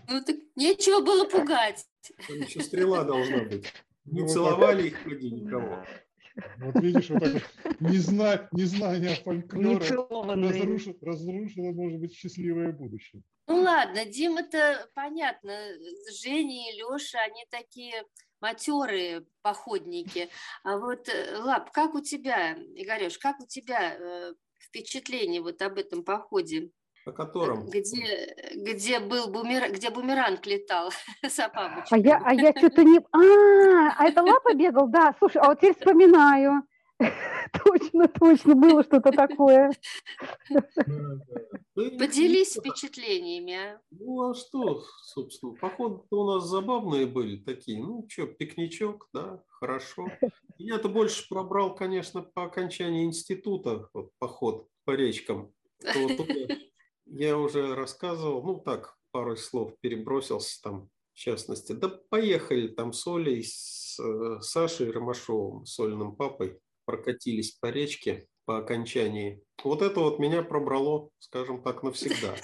Ну 0.09 0.25
так 0.25 0.37
нечего 0.57 1.01
было 1.05 1.25
пугать. 1.25 1.87
Там 2.29 2.37
еще 2.38 2.61
стрела 2.61 3.05
должна 3.05 3.44
быть. 3.44 3.72
Не 4.05 4.27
целовали 4.27 4.88
их 4.88 5.05
вроде 5.05 5.31
никого. 5.31 5.85
Вот 6.59 6.83
видишь, 6.83 7.11
вот 7.11 7.22
так 7.22 7.42
незна- 7.81 8.48
незнание 8.53 9.16
фольклора 9.16 9.79
разрушило, 9.79 10.96
разрушило, 11.03 11.72
может 11.72 12.01
быть, 12.01 12.14
счастливое 12.14 12.72
будущее. 12.72 13.22
Ну 13.46 13.62
ладно, 13.62 14.05
Дим, 14.05 14.37
это 14.37 14.88
понятно. 14.94 15.52
Женя 16.22 16.70
и 16.70 16.76
Леша, 16.76 17.20
они 17.20 17.44
такие 17.50 18.05
матерые 18.40 19.24
походники. 19.42 20.28
А 20.64 20.78
вот, 20.78 21.09
э, 21.09 21.38
Лап, 21.38 21.70
как 21.70 21.94
у 21.94 22.00
тебя, 22.00 22.55
Игореш, 22.74 23.18
как 23.18 23.40
у 23.40 23.46
тебя 23.46 23.94
э, 23.94 24.35
впечатление 24.61 25.40
вот 25.40 25.61
об 25.62 25.78
этом 25.78 26.05
походе? 26.05 26.70
О 27.05 27.12
котором? 27.12 27.68
Где, 27.68 28.35
где 28.55 29.00
был 29.00 29.28
бумер... 29.28 29.72
где 29.72 29.90
бумеранг 29.90 30.46
летал 30.46 30.92
за 31.22 31.46
А 31.46 31.48
бабочкой? 31.48 32.02
я, 32.02 32.22
а 32.24 32.33
я 32.33 32.52
что-то 32.57 32.85
не... 32.85 32.98
А, 33.12 33.94
а 33.98 34.09
это 34.09 34.22
Лапа 34.22 34.55
бегал? 34.55 34.87
Да, 34.88 35.14
слушай, 35.18 35.38
а 35.38 35.46
вот 35.48 35.59
теперь 35.59 35.74
вспоминаю. 35.74 36.62
Точно, 37.83 38.09
точно, 38.09 38.55
было 38.55 38.83
что-то 38.85 39.11
такое. 39.12 39.73
Ну, 40.87 41.21
Поделись 41.99 42.55
впечатлениями. 42.57 43.55
а. 43.55 43.81
Ну, 43.90 44.31
а 44.31 44.35
что, 44.35 44.83
собственно, 45.03 45.55
походы 45.55 46.03
у 46.11 46.25
нас 46.25 46.45
забавные 46.47 47.07
были 47.07 47.37
такие. 47.38 47.79
Ну, 47.83 48.07
что, 48.09 48.27
пикничок, 48.27 49.09
да, 49.12 49.42
хорошо. 49.49 50.07
Я-то 50.59 50.88
больше 50.88 51.27
пробрал, 51.29 51.75
конечно, 51.75 52.23
по 52.23 52.45
окончании 52.45 53.05
института, 53.05 53.88
вот, 53.95 54.11
поход 54.18 54.68
по 54.85 54.92
речкам. 54.92 55.53
Вот 55.95 56.29
я- 57.07 57.38
уже 57.38 57.75
рассказывал, 57.75 58.42
ну, 58.42 58.61
так, 58.61 58.97
пару 59.11 59.37
слов 59.37 59.73
перебросился 59.81 60.61
там, 60.62 60.88
в 61.12 61.18
частности. 61.18 61.73
Да 61.73 61.88
поехали 61.88 62.68
там 62.68 62.92
с 62.92 63.07
Олей, 63.07 63.42
с 63.45 63.99
э, 64.01 64.40
Сашей 64.40 64.90
Ромашовым, 64.90 65.66
с 65.66 65.79
Олиным 65.81 66.14
папой, 66.16 66.59
прокатились 66.92 67.52
по 67.52 67.70
речке 67.70 68.28
по 68.44 68.59
окончании. 68.59 69.42
Вот 69.64 69.81
это 69.81 70.00
вот 70.00 70.18
меня 70.18 70.42
пробрало, 70.42 71.09
скажем 71.18 71.62
так, 71.62 71.83
навсегда. 71.83 72.37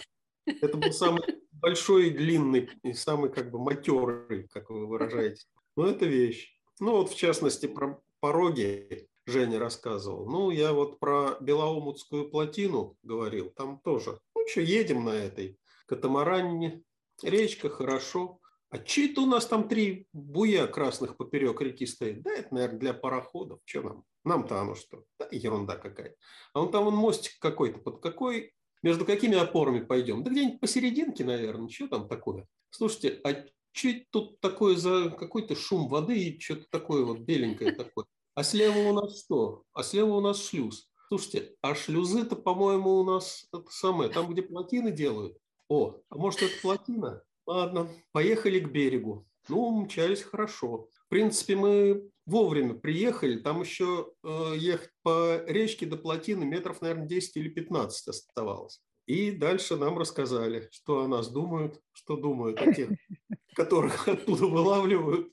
Это 0.47 0.79
был 0.79 0.91
самый 0.93 1.23
большой 1.53 2.09
и 2.09 2.11
длинный, 2.11 2.71
и 2.83 2.95
самый 2.95 3.31
как 3.31 3.51
бы 3.51 3.59
матерый, 3.59 4.49
как 4.49 4.71
вы 4.71 4.87
выражаете. 4.87 5.45
Но 5.77 5.87
это 5.87 6.07
вещь. 6.07 6.59
Ну 6.81 6.93
вот 6.93 7.11
в 7.11 7.17
частности 7.17 7.67
про 7.67 8.01
пороги 8.21 9.07
Женя 9.27 9.59
рассказывал. 9.59 10.25
Ну 10.31 10.51
я 10.51 10.73
вот 10.73 10.99
про 10.99 11.37
Белоумутскую 11.41 12.31
плотину 12.31 12.97
говорил. 13.03 13.51
Там 13.51 13.81
тоже. 13.85 14.19
Ну 14.35 14.49
что, 14.49 14.63
едем 14.63 15.05
на 15.05 15.11
этой 15.11 15.59
катамаране. 15.85 16.83
Речка 17.23 17.69
хорошо. 17.69 18.41
А 18.71 18.79
че 18.79 19.11
это 19.11 19.23
у 19.23 19.27
нас 19.27 19.47
там 19.47 19.67
три 19.67 20.07
буя 20.13 20.67
красных 20.67 21.17
поперек 21.17 21.61
реки 21.61 21.87
стоит? 21.87 22.23
Да, 22.23 22.33
это, 22.33 22.55
наверное, 22.55 22.79
для 22.79 22.95
пароходов. 22.95 23.61
Что 23.65 23.83
нам? 23.83 24.05
Нам-то 24.25 24.61
оно 24.61 24.75
что? 24.75 25.05
Да, 25.19 25.27
ерунда 25.31 25.77
какая. 25.77 26.15
А 26.53 26.61
вон 26.61 26.71
там 26.71 26.85
вон 26.85 26.95
мостик 26.95 27.39
какой-то. 27.41 27.79
Под 27.79 28.03
какой 28.03 28.53
между 28.83 29.07
какими 29.07 29.37
опорами 29.37 29.81
пойдем? 29.81 30.23
Да 30.23 30.31
где-нибудь 30.31 30.61
посерединке, 30.61 31.25
наверное. 31.25 31.69
Что 31.71 31.89
там 31.89 32.09
такое? 32.09 32.47
Слушайте, 32.71 33.21
а 33.25 33.47
что 33.73 33.89
тут 34.11 34.41
такое 34.41 34.77
за 34.77 35.11
какой-то 35.11 35.57
шум 35.57 35.89
воды 35.89 36.19
и 36.19 36.41
что-то 36.41 36.67
такое 36.71 37.05
вот 37.05 37.21
беленькое 37.21 37.73
такое? 37.73 38.05
А 38.35 38.43
слева 38.43 38.91
у 38.91 38.93
нас 38.93 39.25
что? 39.25 39.63
А 39.73 39.83
слева 39.83 40.17
у 40.17 40.21
нас 40.21 40.45
шлюз. 40.45 40.91
Слушайте, 41.09 41.55
а 41.63 41.75
шлюзы-то, 41.75 42.37
по-моему, 42.37 42.99
у 42.99 43.05
нас 43.05 43.49
это 43.51 43.65
самое, 43.71 44.11
там, 44.11 44.31
где 44.31 44.43
плотины 44.43 44.91
делают. 44.93 45.39
О, 45.69 45.97
а 46.11 46.17
может, 46.17 46.43
это 46.43 46.53
плотина? 46.61 47.23
Ладно, 47.49 47.89
поехали 48.13 48.61
к 48.61 48.71
берегу. 48.71 49.27
Ну, 49.49 49.71
мчались 49.81 50.21
хорошо. 50.21 50.91
В 51.07 51.09
принципе, 51.09 51.57
мы 51.57 52.11
вовремя 52.27 52.75
приехали. 52.75 53.39
Там 53.39 53.63
еще 53.63 54.13
э, 54.23 54.53
ехать 54.59 54.91
по 55.03 55.43
речке 55.47 55.87
до 55.87 55.97
плотины 55.97 56.45
метров, 56.45 56.83
наверное, 56.83 57.07
10 57.07 57.39
или 57.39 57.49
15 57.49 58.09
оставалось. 58.09 58.83
И 59.07 59.31
дальше 59.31 59.79
нам 59.79 59.97
рассказали, 59.97 60.69
что 60.73 61.01
о 61.01 61.09
нас 61.09 61.31
думают, 61.31 61.81
что 61.93 62.19
думают 62.19 62.61
о 62.61 62.71
тех, 62.71 62.91
которых 63.57 64.07
оттуда 64.09 64.45
вылавливают. 64.45 65.33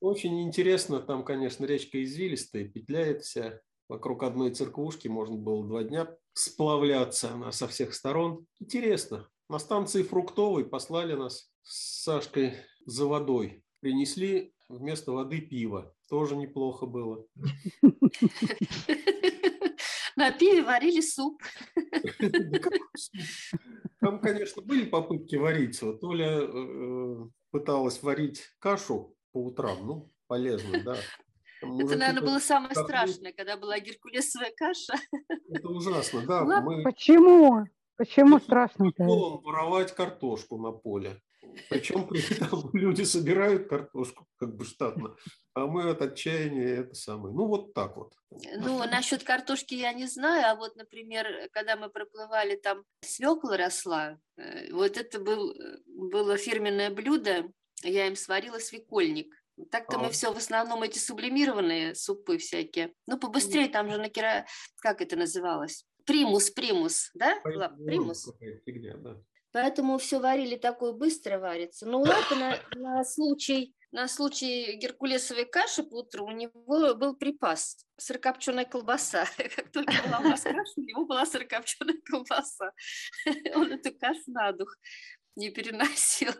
Очень 0.00 0.44
интересно, 0.44 1.00
там, 1.00 1.24
конечно, 1.24 1.66
речка 1.66 2.02
извилистая, 2.02 2.66
петляет 2.66 3.20
вся. 3.20 3.60
Вокруг 3.90 4.22
одной 4.22 4.54
церквушки 4.54 5.08
можно 5.08 5.36
было 5.36 5.62
два 5.62 5.82
дня 5.82 6.16
сплавляться, 6.32 7.32
она 7.32 7.52
со 7.52 7.68
всех 7.68 7.92
сторон. 7.92 8.46
Интересно. 8.60 9.28
На 9.50 9.58
станции 9.58 10.04
Фруктовой 10.04 10.64
послали 10.64 11.14
нас 11.14 11.50
с 11.62 12.04
Сашкой 12.04 12.54
за 12.86 13.06
водой. 13.06 13.64
Принесли 13.80 14.54
вместо 14.68 15.10
воды 15.10 15.40
пиво. 15.40 15.92
Тоже 16.08 16.36
неплохо 16.36 16.86
было. 16.86 17.26
На 20.14 20.30
пиве 20.30 20.62
варили 20.62 21.00
суп. 21.00 21.42
Там, 24.00 24.20
конечно, 24.20 24.62
были 24.62 24.84
попытки 24.84 25.34
варить. 25.34 25.82
Вот 25.82 26.04
Оля 26.04 26.42
э, 26.42 27.28
пыталась 27.50 28.04
варить 28.04 28.44
кашу 28.60 29.16
по 29.32 29.42
утрам. 29.46 29.84
Ну, 29.84 30.12
полезно, 30.28 30.80
да. 30.84 30.96
Там 31.60 31.76
Это, 31.80 31.96
наверное, 31.96 32.22
было 32.22 32.38
самое 32.38 32.76
страшное, 32.76 33.32
когда 33.32 33.56
была 33.56 33.80
геркулесовая 33.80 34.52
каша. 34.56 34.94
Это 35.48 35.68
ужасно, 35.68 36.24
да. 36.24 36.44
Мы 36.44 36.84
Почему? 36.84 37.66
Почему 38.00 38.38
страшно-то? 38.38 39.04
Воровать 39.04 39.94
картошку 39.94 40.56
на 40.56 40.72
поле. 40.72 41.20
Причем 41.68 42.08
при 42.08 42.22
этом 42.34 42.70
люди 42.72 43.02
собирают 43.02 43.68
картошку 43.68 44.26
как 44.36 44.56
бы 44.56 44.64
штатно, 44.64 45.16
а 45.52 45.66
мы 45.66 45.90
от 45.90 46.00
отчаяния 46.00 46.76
это 46.76 46.94
самое. 46.94 47.34
Ну 47.34 47.44
вот 47.44 47.74
так 47.74 47.98
вот. 47.98 48.14
Ну, 48.30 48.78
насчет 48.78 49.22
картошки 49.22 49.74
я 49.74 49.92
не 49.92 50.06
знаю, 50.06 50.50
а 50.50 50.54
вот, 50.54 50.76
например, 50.76 51.26
когда 51.52 51.76
мы 51.76 51.90
проплывали, 51.90 52.56
там 52.56 52.84
свекла 53.02 53.58
росла, 53.58 54.18
э, 54.38 54.72
вот 54.72 54.96
это 54.96 55.20
был, 55.20 55.54
было 55.86 56.38
фирменное 56.38 56.88
блюдо, 56.88 57.52
я 57.82 58.06
им 58.06 58.16
сварила 58.16 58.60
свекольник. 58.60 59.34
Так-то 59.70 59.98
А. 59.98 60.00
мы 60.00 60.08
все 60.08 60.32
в 60.32 60.38
основном 60.38 60.82
эти 60.84 60.98
сублимированные 60.98 61.94
супы 61.94 62.38
всякие. 62.38 62.94
Ну, 63.06 63.18
побыстрее, 63.18 63.68
там 63.68 63.90
же 63.90 63.98
на 63.98 64.08
кира... 64.08 64.46
Как 64.76 65.02
это 65.02 65.16
называлось? 65.16 65.84
Примус, 66.10 66.50
примус, 66.50 67.10
да? 67.14 67.40
Лап, 67.44 67.76
примус. 67.86 68.24
Какая 68.24 68.60
фигня, 68.64 68.96
да. 68.96 69.16
Поэтому 69.52 69.96
все 69.98 70.18
варили 70.18 70.56
такое 70.56 70.92
быстро 70.92 71.38
варится. 71.38 71.86
Но 71.86 72.00
у 72.00 72.04
Лапы 72.04 72.34
на, 72.34 72.58
на 72.74 73.04
случай 73.04 73.74
на 73.92 74.08
случай 74.08 74.76
геркулесовой 74.76 75.44
каши 75.44 75.84
по 75.84 75.98
утру 75.98 76.26
у 76.26 76.30
него 76.30 76.94
был 76.94 77.16
припас 77.16 77.76
сырокопченая 77.96 78.64
колбаса. 78.64 79.24
Как 79.56 79.70
только 79.70 79.92
была 80.04 80.18
у 80.18 80.22
нас 80.22 80.42
каша, 80.42 80.72
у 80.76 80.80
него 80.80 81.06
была 81.06 81.24
сырокопченая 81.26 81.96
колбаса. 82.04 82.72
Он 83.54 83.72
эту 83.72 83.96
кашу 83.96 84.22
на 84.26 84.50
дух 84.52 84.76
не 85.36 85.50
переносил. 85.50 86.32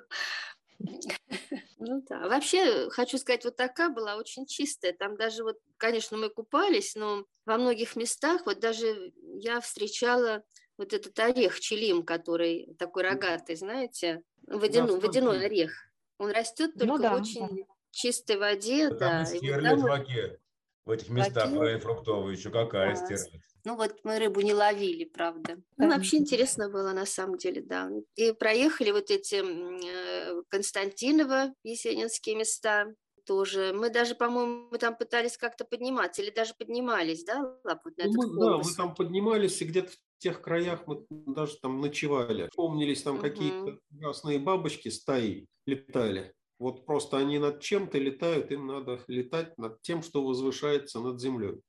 Ну 1.79 2.03
да. 2.09 2.29
Вообще, 2.29 2.89
хочу 2.91 3.19
сказать, 3.19 3.45
вот 3.45 3.57
такая 3.57 3.91
была 3.91 4.17
очень 4.17 4.47
чистая. 4.47 4.93
Там 4.93 5.17
даже 5.17 5.43
вот, 5.43 5.57
конечно, 5.77 6.17
мы 6.17 6.31
купались, 6.31 6.95
но 6.95 7.25
во 7.45 7.59
многих 7.59 7.97
местах, 7.97 8.47
вот 8.47 8.61
даже 8.61 9.13
я 9.41 9.61
встречала 9.61 10.43
вот 10.79 10.93
этот 10.93 11.19
орех 11.19 11.61
челим, 11.61 12.03
который 12.05 12.75
такой 12.79 13.03
рогатый, 13.03 13.57
знаете, 13.57 14.23
водяной, 14.47 15.01
Да, 15.01 15.07
водяной 15.07 15.45
орех. 15.47 15.73
Он 16.19 16.31
растет 16.31 16.73
Ну 16.75 16.87
только 16.87 17.03
да, 17.03 17.17
в 17.17 17.21
очень 17.21 17.67
чистой 17.91 18.37
воде, 18.37 18.89
Там 18.89 18.99
да. 18.99 19.25
стерлядь 19.25 19.63
там 19.65 19.81
в 19.81 19.93
оке. 19.93 20.39
В 20.87 20.91
этих 20.91 21.09
местах 21.11 21.51
твоей 21.51 21.79
фруктовой 21.79 22.35
еще 22.35 22.51
какая 22.51 22.95
Да. 22.95 22.97
стерлядь. 22.97 23.43
Ну 23.65 23.77
вот 23.77 23.97
мы 24.05 24.19
рыбу 24.19 24.41
не 24.41 24.55
ловили, 24.55 25.05
правда. 25.05 25.57
Ну 25.77 25.89
Да. 25.89 25.97
вообще 25.97 26.17
интересно 26.17 26.71
было 26.71 26.93
на 26.93 27.05
самом 27.05 27.37
деле, 27.37 27.61
да. 27.63 27.91
И 28.17 28.33
проехали 28.33 28.91
вот 28.91 29.11
эти 29.11 29.43
э, 29.43 30.43
Константиново, 30.49 31.53
Есенинские 31.63 32.37
места 32.37 32.87
тоже. 33.31 33.73
Мы 33.73 33.91
даже, 33.91 34.15
по-моему, 34.17 34.77
там 34.79 34.97
пытались 34.97 35.37
как-то 35.39 35.65
подниматься, 35.65 36.21
или 36.23 36.31
даже 36.31 36.55
поднимались, 36.55 37.25
да, 37.25 37.59
Лап, 37.65 37.83
вот 37.85 37.97
на 37.99 38.03
Ну, 38.03 38.11
этот 38.11 38.25
мы, 38.27 38.39
да, 38.39 38.59
мы 38.59 38.75
конус? 38.75 38.75
там 38.75 38.95
поднимались, 38.95 39.61
и 39.61 39.67
где-то 39.67 39.91
в 39.93 39.97
тех 40.19 40.41
краях 40.43 40.87
мы 40.87 41.07
даже 41.11 41.57
там 41.61 41.81
ночевали. 41.81 42.49
Помнились 42.55 43.03
там 43.03 43.19
Мгм. 43.19 43.21
какие-то 43.21 43.79
красные 43.99 44.39
бабочки 44.39 44.89
стаи 44.89 45.49
летали. 45.67 46.35
Вот 46.59 46.87
просто 46.87 47.19
они 47.19 47.39
над 47.39 47.61
чем-то 47.61 47.99
летают, 47.99 48.51
им 48.53 48.67
надо 48.67 49.03
летать 49.07 49.57
над 49.59 49.81
тем, 49.83 50.03
что 50.03 50.25
возвышается 50.25 51.01
над 51.01 51.21
землей. 51.21 51.61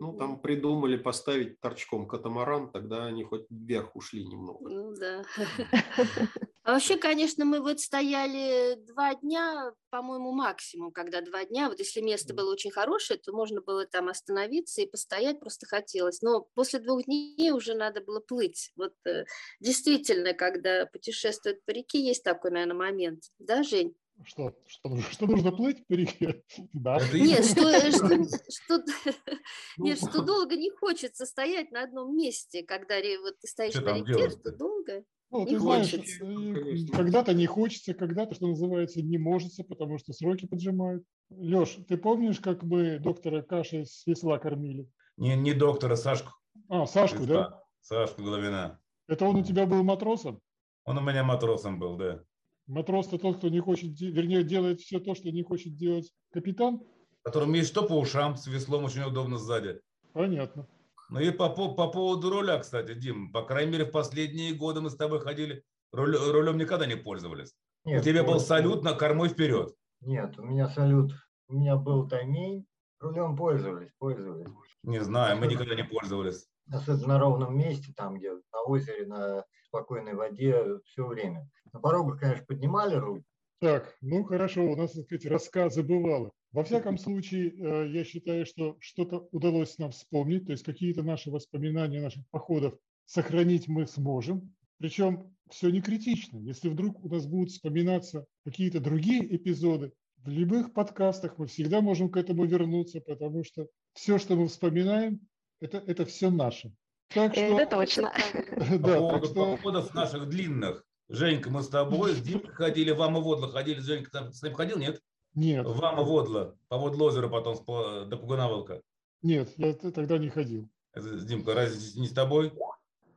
Ну, 0.00 0.14
там 0.14 0.40
придумали 0.42 0.96
поставить 0.96 1.60
торчком 1.60 2.08
катамаран, 2.08 2.72
тогда 2.72 3.06
они 3.06 3.24
хоть 3.24 3.46
вверх 3.50 3.96
ушли 3.96 4.26
немного. 4.26 4.72
Ну 4.72 4.92
да. 4.94 5.24
А 6.66 6.72
вообще, 6.72 6.96
конечно, 6.96 7.44
мы 7.44 7.60
вот 7.60 7.78
стояли 7.78 8.74
два 8.88 9.14
дня, 9.14 9.72
по-моему, 9.90 10.32
максимум, 10.32 10.90
когда 10.90 11.20
два 11.20 11.44
дня. 11.44 11.68
Вот 11.68 11.78
если 11.78 12.00
место 12.00 12.34
было 12.34 12.50
очень 12.50 12.72
хорошее, 12.72 13.20
то 13.20 13.32
можно 13.32 13.60
было 13.60 13.86
там 13.86 14.08
остановиться 14.08 14.82
и 14.82 14.90
постоять 14.90 15.38
просто 15.38 15.64
хотелось. 15.66 16.22
Но 16.22 16.48
после 16.54 16.80
двух 16.80 17.04
дней 17.04 17.52
уже 17.52 17.74
надо 17.74 18.00
было 18.00 18.18
плыть. 18.18 18.72
Вот 18.74 18.94
э, 19.06 19.26
действительно, 19.60 20.34
когда 20.34 20.86
путешествуют 20.86 21.64
по 21.64 21.70
реке, 21.70 22.00
есть 22.00 22.24
такой, 22.24 22.50
наверное, 22.50 22.74
момент. 22.74 23.22
Да, 23.38 23.62
Жень? 23.62 23.94
Что, 24.24 24.52
что, 24.66 24.96
что 25.02 25.26
нужно 25.26 25.52
плыть 25.52 25.86
по 25.86 25.92
реке? 25.92 26.42
Да. 26.72 26.98
Нет, 27.12 27.44
что, 27.44 27.68
э, 27.68 27.92
что, 27.92 28.08
что, 28.50 28.84
нет, 29.76 29.98
что 29.98 30.20
долго 30.22 30.56
не 30.56 30.70
хочется 30.70 31.26
стоять 31.26 31.70
на 31.70 31.84
одном 31.84 32.16
месте, 32.16 32.64
когда 32.64 32.96
вот 33.20 33.38
ты 33.38 33.46
стоишь 33.46 33.74
Что 33.74 33.82
на 33.82 33.86
там 33.86 33.96
реке, 33.98 34.18
делать-то? 34.18 34.40
что 34.40 34.50
долго. 34.50 35.04
Ну, 35.30 35.40
Не 35.44 35.46
ты 35.46 35.58
знаешь, 35.58 35.90
хочется. 35.90 36.24
э, 36.24 36.54
Конечно. 36.54 36.96
когда-то 36.96 37.34
не 37.34 37.46
хочется, 37.46 37.94
когда-то, 37.94 38.34
что 38.34 38.46
называется, 38.46 39.02
не 39.02 39.18
может, 39.18 39.52
потому 39.68 39.98
что 39.98 40.12
сроки 40.12 40.46
поджимают. 40.46 41.04
Леш, 41.30 41.78
ты 41.88 41.96
помнишь, 41.96 42.38
как 42.38 42.62
мы 42.62 42.98
доктора 43.00 43.42
кашей 43.42 43.86
с 43.86 44.06
весла 44.06 44.38
кормили? 44.38 44.88
Не, 45.16 45.34
не 45.34 45.52
доктора, 45.52 45.96
Сашку. 45.96 46.32
А, 46.68 46.86
Сашку, 46.86 47.26
да? 47.26 47.60
Сашку 47.80 48.22
Головина. 48.22 48.80
Это 49.08 49.24
он 49.24 49.36
у 49.36 49.44
тебя 49.44 49.66
был 49.66 49.82
матросом? 49.82 50.40
Он 50.84 50.98
у 50.98 51.00
меня 51.00 51.24
матросом 51.24 51.78
был, 51.80 51.96
да. 51.96 52.22
Матрос-то 52.68 53.18
тот, 53.18 53.38
кто 53.38 53.48
не 53.48 53.60
хочет, 53.60 54.00
вернее, 54.00 54.44
делает 54.44 54.80
все 54.80 55.00
то, 55.00 55.14
что 55.14 55.30
не 55.30 55.42
хочет 55.42 55.76
делать 55.76 56.12
капитан? 56.32 56.82
Которым 57.22 57.52
есть 57.54 57.68
что 57.70 57.82
по 57.82 57.94
ушам, 57.98 58.36
с 58.36 58.46
веслом 58.46 58.84
очень 58.84 59.02
удобно 59.02 59.38
сзади. 59.38 59.80
Понятно. 60.12 60.68
Ну 61.08 61.20
и 61.20 61.30
по, 61.30 61.48
по, 61.48 61.74
по 61.74 61.88
поводу 61.88 62.30
руля, 62.30 62.58
кстати, 62.58 62.94
Дим, 62.94 63.32
по 63.32 63.42
крайней 63.42 63.72
мере, 63.72 63.84
в 63.84 63.92
последние 63.92 64.54
годы 64.54 64.80
мы 64.80 64.90
с 64.90 64.96
тобой 64.96 65.20
ходили, 65.20 65.62
руль- 65.92 66.16
рулем 66.16 66.58
никогда 66.58 66.86
не 66.86 66.96
пользовались. 66.96 67.54
Нет, 67.84 68.00
у 68.00 68.04
тебя 68.04 68.24
был 68.24 68.40
салют 68.40 68.82
на 68.82 68.94
кормой 68.94 69.28
вперед. 69.28 69.74
Нет, 70.00 70.38
у 70.38 70.42
меня 70.42 70.68
салют. 70.68 71.12
У 71.48 71.54
меня 71.54 71.76
был 71.76 72.08
таймень. 72.08 72.66
Рулем 72.98 73.36
пользовались, 73.36 73.90
пользовались. 73.98 74.48
Не 74.82 75.00
знаю, 75.00 75.38
мы 75.38 75.46
никогда 75.46 75.74
не 75.74 75.84
пользовались. 75.84 76.48
Особенно 76.72 77.08
на 77.08 77.18
ровном 77.20 77.56
месте, 77.56 77.92
там, 77.94 78.16
где 78.16 78.32
на 78.32 78.62
озере, 78.66 79.06
на 79.06 79.44
спокойной 79.66 80.14
воде 80.14 80.80
все 80.84 81.06
время. 81.06 81.48
На 81.72 81.80
порогах, 81.80 82.20
конечно, 82.20 82.44
поднимали 82.46 82.96
руль. 82.96 83.22
Так, 83.60 83.94
ну 84.00 84.24
хорошо, 84.24 84.64
у 84.64 84.76
нас, 84.76 84.92
так 84.92 85.04
сказать, 85.04 85.26
рассказы 85.26 85.82
бывало. 85.82 86.32
Во 86.56 86.64
всяком 86.64 86.96
случае, 86.96 87.50
э, 87.50 87.90
я 87.90 88.02
считаю, 88.02 88.46
что 88.46 88.78
что-то 88.80 89.28
удалось 89.30 89.76
нам 89.76 89.90
вспомнить, 89.90 90.46
то 90.46 90.52
есть 90.52 90.64
какие-то 90.64 91.02
наши 91.02 91.30
воспоминания 91.30 92.00
наших 92.00 92.26
походов 92.30 92.78
сохранить 93.04 93.68
мы 93.68 93.86
сможем. 93.86 94.54
Причем 94.78 95.36
все 95.50 95.68
не 95.68 95.82
критично. 95.82 96.38
Если 96.38 96.70
вдруг 96.70 97.04
у 97.04 97.10
нас 97.10 97.26
будут 97.26 97.50
вспоминаться 97.50 98.24
какие-то 98.42 98.80
другие 98.80 99.36
эпизоды, 99.36 99.92
в 100.16 100.30
любых 100.30 100.72
подкастах 100.72 101.36
мы 101.36 101.46
всегда 101.46 101.82
можем 101.82 102.08
к 102.08 102.16
этому 102.16 102.46
вернуться, 102.46 103.02
потому 103.02 103.44
что 103.44 103.68
все, 103.92 104.16
что 104.16 104.34
мы 104.34 104.48
вспоминаем, 104.48 105.20
это, 105.60 105.76
это 105.86 106.06
все 106.06 106.30
наше. 106.30 106.72
Так 107.08 107.34
что, 107.34 107.42
Это 107.42 107.66
точно. 107.66 108.14
По 108.32 108.78
да, 108.78 108.78
так 108.78 108.98
поводу 108.98 109.26
что 109.26 109.56
походов 109.56 109.92
наших 109.92 110.26
длинных. 110.30 110.86
Женька, 111.10 111.50
мы 111.50 111.62
с 111.62 111.68
тобой, 111.68 112.14
с 112.14 112.22
Димкой 112.22 112.54
ходили, 112.54 112.92
в 112.92 113.02
Амоводло 113.02 113.52
ходили. 113.52 113.80
Женька 113.80 114.10
там 114.10 114.32
с 114.32 114.42
ним 114.42 114.54
ходил, 114.54 114.78
нет? 114.78 115.02
Нет, 115.36 115.64
В 115.66 115.84
Амоводло, 115.84 116.56
по 116.68 116.78
Водлозеру 116.78 117.30
потом 117.30 117.56
по- 117.64 118.04
до 118.04 118.16
Пугановылка. 118.16 118.82
нет, 119.22 119.52
я 119.56 119.72
тогда 119.74 120.18
не 120.18 120.28
ходил. 120.28 120.68
Димка, 120.96 121.54
разве 121.54 122.00
не 122.00 122.08
с 122.08 122.12
тобой? 122.12 122.52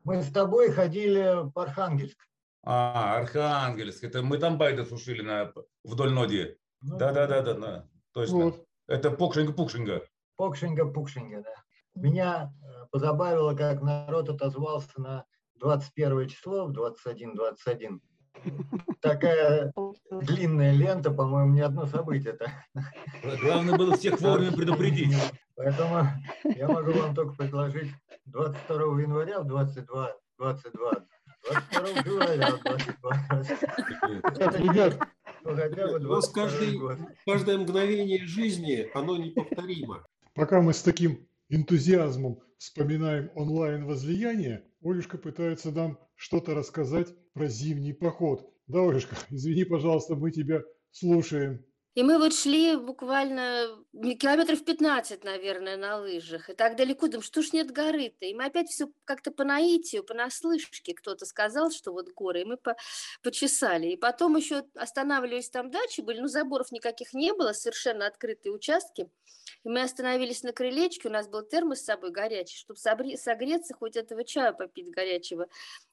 Мы 0.04 0.22
с 0.22 0.32
тобой 0.32 0.72
ходили 0.72 1.50
по 1.56 1.64
Архангельск. 1.64 2.18
А, 2.64 3.18
Архангельск. 3.18 4.04
Это 4.04 4.22
мы 4.22 4.38
там 4.38 4.58
байды 4.58 4.86
сушили 4.86 5.22
на, 5.22 5.54
вдоль 5.84 6.12
Ноди. 6.12 6.58
Ну, 6.82 6.98
Да, 6.98 7.12
да, 7.14 7.26
да, 7.28 7.42
да, 7.42 7.54
да, 7.54 7.90
точно. 8.12 8.36
Вот. 8.46 8.66
Это 8.88 9.12
Покшинга-Пукшинга. 9.12 10.04
Покшинга-пукшинга, 10.38 11.44
да. 11.44 11.54
Меня 11.96 12.54
э, 12.62 12.86
позабавило, 12.92 13.56
как 13.56 13.82
народ 13.82 14.30
отозвался 14.30 15.00
на 15.00 15.26
21 15.56 16.28
число 16.28 16.66
в 16.66 16.72
21-21. 16.72 18.00
Такая 19.02 19.74
длинная 20.12 20.72
лента, 20.74 21.12
по-моему, 21.12 21.54
не 21.54 21.62
одно 21.62 21.86
событие. 21.86 22.34
так. 22.34 22.50
Главное 23.42 23.78
было 23.78 23.96
всех 23.98 24.20
вовремя 24.22 24.52
предупредить. 24.56 25.16
Поэтому 25.56 26.08
я 26.44 26.68
могу 26.68 26.92
вам 26.94 27.14
только 27.16 27.34
предложить 27.36 27.92
22 28.26 29.02
января 29.02 29.42
в 29.42 29.48
22, 29.48 30.16
22, 30.38 30.92
22 31.72 32.04
февраля 32.04 32.52
в 32.56 32.62
22, 32.64 34.32
Так, 34.36 34.60
ребят, 34.60 35.00
ну, 35.44 35.56
хотя 35.56 35.88
бы 35.88 35.96
У 35.96 36.00
нас 36.00 36.30
22 36.32 36.44
каждый- 36.44 36.78
год. 36.78 36.98
Каждое 37.26 37.58
мгновение 37.58 38.26
жизни, 38.26 38.90
оно 38.94 39.18
неповторимо. 39.18 40.06
Пока 40.36 40.62
мы 40.62 40.74
с 40.74 40.82
таким 40.82 41.28
энтузиазмом 41.50 42.40
вспоминаем 42.58 43.32
онлайн-возлияние, 43.36 44.64
Олюшка 44.84 45.18
пытается 45.18 45.72
нам 45.72 45.98
что-то 46.16 46.54
рассказать 46.56 47.10
про 47.40 47.48
зимний 47.48 47.94
поход. 47.94 48.54
Да, 48.68 48.80
Олюшка, 48.80 49.16
извини, 49.30 49.64
пожалуйста, 49.64 50.16
мы 50.16 50.30
тебя 50.30 50.62
слушаем. 50.92 51.64
И 51.96 52.04
мы 52.04 52.20
вот 52.20 52.34
шли 52.34 52.76
буквально 52.76 53.68
километров 54.20 54.64
15, 54.64 55.24
наверное, 55.24 55.76
на 55.76 55.98
лыжах. 55.98 56.50
И 56.50 56.54
так 56.54 56.76
далеко, 56.76 57.08
думаю, 57.08 57.24
что 57.24 57.42
ж 57.42 57.52
нет 57.52 57.72
горы-то? 57.72 58.26
И 58.26 58.34
мы 58.34 58.46
опять 58.46 58.70
все 58.70 58.90
как-то 59.06 59.32
по 59.32 59.44
наитию, 59.44 60.04
по 60.04 60.14
наслышке 60.14 60.94
кто-то 60.94 61.26
сказал, 61.26 61.72
что 61.72 61.92
вот 61.92 62.10
горы, 62.10 62.42
и 62.42 62.46
мы 62.46 62.58
по- 62.58 62.78
почесали. 63.24 63.88
И 63.88 63.98
потом 63.98 64.38
еще 64.38 64.64
останавливались 64.76 65.50
там 65.50 65.72
дачи 65.72 66.02
были, 66.02 66.20
ну, 66.20 66.28
заборов 66.28 66.72
никаких 66.72 67.14
не 67.14 67.34
было, 67.34 67.54
совершенно 67.54 68.06
открытые 68.06 68.54
участки. 68.54 69.10
И 69.64 69.70
мы 69.70 69.82
остановились 69.82 70.44
на 70.44 70.54
крылечке, 70.54 71.10
у 71.10 71.12
нас 71.12 71.28
был 71.28 71.44
термос 71.44 71.80
с 71.80 71.86
собой 71.86 72.12
горячий, 72.12 72.58
чтобы 72.58 72.80
согреться, 72.80 73.74
хоть 73.74 73.98
этого 73.98 74.24
чая 74.24 74.54
попить 74.54 74.90
горячего. 74.90 75.48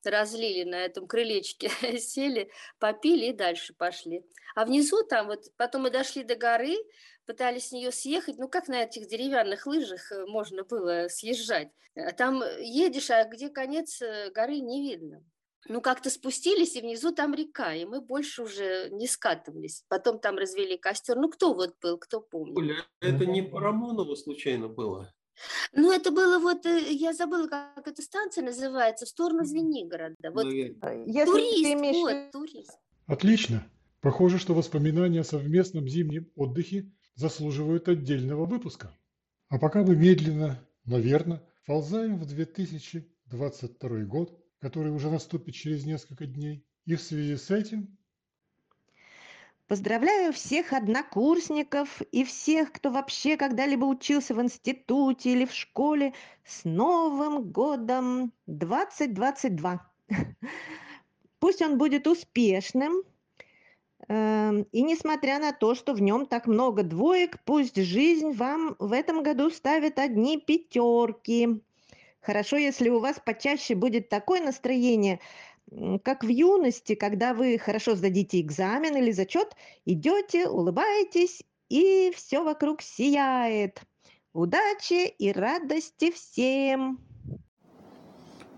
Разлили 0.05 0.63
на 0.63 0.77
этом 0.77 1.07
крылечке, 1.07 1.69
сели, 1.99 2.51
попили 2.79 3.27
и 3.27 3.33
дальше 3.33 3.75
пошли. 3.75 4.25
А 4.55 4.65
внизу 4.65 5.03
там 5.03 5.27
вот, 5.27 5.45
потом 5.57 5.86
мы 5.87 5.91
дошли 5.91 6.25
до 6.25 6.35
горы, 6.35 6.75
пытались 7.27 7.69
с 7.69 7.73
нее 7.73 7.93
съехать, 7.93 8.39
ну 8.39 8.49
как 8.49 8.67
на 8.67 8.83
этих 8.83 9.07
деревянных 9.07 9.67
лыжах 9.67 10.11
э, 10.11 10.27
можно 10.27 10.65
было 10.65 11.07
съезжать? 11.09 11.69
А 11.95 12.11
Там 12.11 12.43
едешь, 12.59 13.11
а 13.11 13.25
где 13.25 13.51
конец 13.51 14.03
э, 14.03 14.31
горы 14.35 14.59
не 14.59 14.83
видно. 14.83 15.23
Ну, 15.69 15.81
как-то 15.81 16.11
спустились, 16.11 16.77
и 16.77 16.81
внизу 16.81 17.13
там 17.13 17.35
река, 17.35 17.75
и 17.75 17.85
мы 17.85 18.01
больше 18.01 18.43
уже 18.43 18.89
не 18.91 19.07
скатывались. 19.09 19.85
Потом 19.89 20.19
там 20.21 20.37
развели 20.37 20.77
костер. 20.77 21.17
Ну, 21.17 21.29
кто 21.29 21.55
вот 21.55 21.75
был, 21.81 21.99
кто 21.99 22.21
помнит? 22.21 22.57
Оля, 22.57 22.77
это 23.01 23.27
не 23.27 23.43
Парамонова 23.43 24.15
случайно 24.15 24.69
было? 24.69 25.13
Ну, 25.73 25.93
это 25.93 26.11
было 26.11 26.39
вот, 26.41 26.67
э, 26.67 26.91
я 26.91 27.13
забыла, 27.13 27.47
как 27.47 27.87
эта 27.87 28.03
станция 28.03 28.43
называется, 28.45 29.07
в 29.07 29.09
сторону 29.09 29.45
Звенигорода. 29.45 30.33
Вот 30.33 30.45
Наверное. 30.45 31.05
Если 31.07 31.31
турист, 31.31 31.63
ты 31.63 31.73
имеешь 31.75 31.97
вот, 31.97 32.33
турист. 32.33 32.79
Отлично. 33.07 33.71
Похоже, 34.07 34.39
что 34.39 34.55
воспоминания 34.55 35.23
о 35.23 35.25
совместном 35.25 35.89
зимнем 35.89 36.31
отдыхе 36.37 36.93
заслуживают 37.17 37.89
отдельного 37.89 38.47
выпуска. 38.47 38.97
А 39.49 39.59
пока 39.59 39.83
мы 39.83 39.97
медленно, 39.97 40.65
но 40.85 41.01
верно, 41.01 41.43
ползаем 41.67 42.17
в 42.17 42.25
2022 42.25 44.05
год, 44.05 44.41
который 44.61 44.93
уже 44.93 45.11
наступит 45.11 45.57
через 45.57 45.85
несколько 45.85 46.25
дней. 46.25 46.65
И 46.85 46.95
в 46.95 47.03
связи 47.03 47.35
с 47.35 47.51
этим 47.51 47.99
Поздравляю 49.67 50.33
всех 50.33 50.73
однокурсников 50.73 52.01
и 52.13 52.23
всех, 52.23 52.71
кто 52.71 52.93
вообще 52.93 53.37
когда-либо 53.37 53.87
учился 53.87 54.37
в 54.37 54.41
институте 54.41 55.33
или 55.33 55.47
в 55.47 55.53
школе 55.53 56.15
с 56.45 56.63
Новым 56.63 57.51
годом 57.51 58.33
2022. 58.47 59.91
Пусть 61.41 61.61
он 61.61 61.77
будет 61.77 62.07
успешным. 62.07 63.03
Эм, 64.09 64.63
И 64.73 64.83
несмотря 64.83 65.39
на 65.39 65.53
то, 65.53 65.75
что 65.75 65.95
в 65.95 66.01
нем 66.01 66.27
так 66.27 66.47
много 66.47 66.83
двоек, 66.83 67.39
пусть 67.45 67.77
жизнь 67.77 68.33
вам 68.33 68.77
в 68.79 68.93
этом 68.93 69.23
году 69.23 69.51
ставит 69.51 69.99
одни 69.99 70.39
пятерки. 70.39 71.63
Хорошо, 72.21 72.57
если 72.57 72.89
у 72.89 72.99
вас 72.99 73.21
почаще 73.25 73.75
будет 73.75 74.09
такое 74.09 74.41
настроение, 74.41 75.21
как 76.03 76.25
в 76.25 76.29
юности, 76.29 76.95
когда 76.95 77.35
вы 77.35 77.59
хорошо 77.59 77.95
сдадите 77.95 78.41
экзамен 78.41 78.97
или 78.97 79.11
зачет, 79.13 79.55
идете, 79.85 80.49
улыбаетесь, 80.49 81.43
и 81.69 82.13
все 82.15 82.43
вокруг 82.43 82.83
сияет. 82.83 83.83
Удачи 84.33 85.09
и 85.09 85.33
радости 85.33 86.11
всем! 86.11 87.01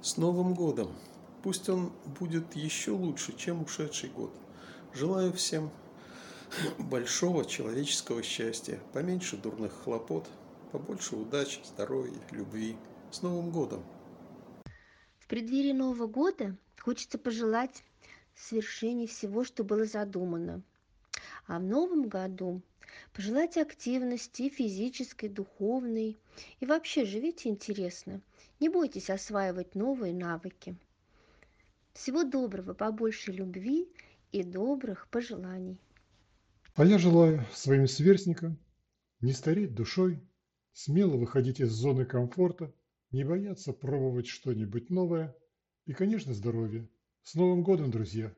С 0.03 0.16
Новым 0.16 0.55
годом! 0.55 0.89
Пусть 1.43 1.68
он 1.68 1.93
будет 2.18 2.57
еще 2.57 2.91
лучше, 2.91 3.36
чем 3.36 3.62
ушедший 3.62 4.11
год. 4.11 4.32
Желаю 4.95 5.32
всем 5.32 5.70
большого 6.78 7.45
человеческого 7.45 8.22
счастья, 8.22 8.80
поменьше 8.93 9.36
дурных 9.36 9.72
хлопот, 9.84 10.28
побольше 10.72 11.16
удачи, 11.16 11.61
здоровья, 11.64 12.18
любви. 12.30 12.76
С 13.11 13.22
Новым 13.22 13.51
годом! 13.51 13.84
В 15.18 15.26
преддверии 15.26 15.72
Нового 15.72 16.07
года 16.07 16.57
хочется 16.78 17.18
пожелать 17.18 17.84
свершении 18.39 19.07
всего, 19.07 19.45
что 19.45 19.64
было 19.64 19.84
задумано. 19.84 20.62
А 21.47 21.59
в 21.59 21.62
новом 21.62 22.09
году 22.09 22.62
пожелайте 23.12 23.62
активности 23.62 24.49
физической, 24.49 25.28
духовной. 25.28 26.16
И 26.61 26.66
вообще 26.66 27.05
живите 27.05 27.49
интересно. 27.49 28.20
Не 28.61 28.68
бойтесь 28.68 29.11
осваивать 29.11 29.74
новые 29.74 30.14
навыки. 30.14 30.76
Всего 31.95 32.22
доброго, 32.22 32.74
побольше 32.74 33.32
любви 33.32 33.89
и 34.33 34.43
добрых 34.43 35.09
пожеланий. 35.11 35.81
А 36.74 36.85
я 36.85 36.99
желаю 36.99 37.45
своим 37.53 37.87
сверстникам 37.87 38.59
не 39.20 39.33
стареть 39.33 39.74
душой, 39.74 40.22
смело 40.72 41.16
выходить 41.16 41.61
из 41.61 41.70
зоны 41.70 42.05
комфорта, 42.05 42.72
не 43.11 43.24
бояться 43.24 43.72
пробовать 43.72 44.26
что-нибудь 44.26 44.91
новое 44.91 45.35
и, 45.87 45.93
конечно, 45.93 46.35
здоровья. 46.35 46.89
С 47.22 47.35
Новым 47.35 47.62
годом, 47.62 47.91
друзья! 47.91 48.33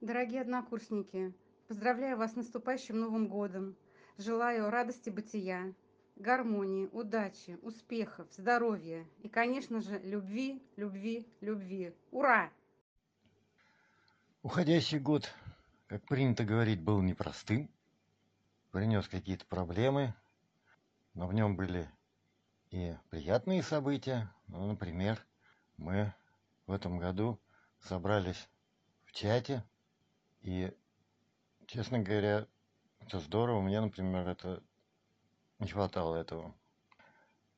Дорогие 0.00 0.42
однокурсники, 0.42 1.34
поздравляю 1.66 2.16
вас 2.16 2.32
с 2.32 2.36
наступающим 2.36 3.00
Новым 3.00 3.28
годом. 3.28 3.76
Желаю 4.18 4.70
радости 4.70 5.10
бытия, 5.10 5.74
гармонии, 6.16 6.88
удачи, 6.92 7.58
успехов, 7.62 8.28
здоровья 8.32 9.06
и, 9.22 9.28
конечно 9.28 9.80
же, 9.80 10.00
любви, 10.04 10.62
любви, 10.76 11.26
любви. 11.40 11.92
Ура! 12.10 12.52
Уходящий 14.50 14.98
год, 14.98 15.30
как 15.88 16.06
принято 16.06 16.42
говорить, 16.42 16.80
был 16.80 17.02
непростым, 17.02 17.70
принес 18.70 19.06
какие-то 19.06 19.44
проблемы, 19.44 20.14
но 21.12 21.26
в 21.26 21.34
нем 21.34 21.54
были 21.54 21.86
и 22.70 22.96
приятные 23.10 23.62
события. 23.62 24.32
Ну, 24.46 24.66
например, 24.66 25.22
мы 25.76 26.14
в 26.66 26.72
этом 26.72 26.96
году 26.96 27.38
собрались 27.80 28.48
в 29.04 29.12
чате, 29.12 29.62
и, 30.40 30.74
честно 31.66 31.98
говоря, 31.98 32.46
это 33.00 33.18
здорово. 33.20 33.60
Мне, 33.60 33.82
например, 33.82 34.26
это 34.26 34.62
не 35.58 35.68
хватало 35.68 36.16
этого. 36.16 36.54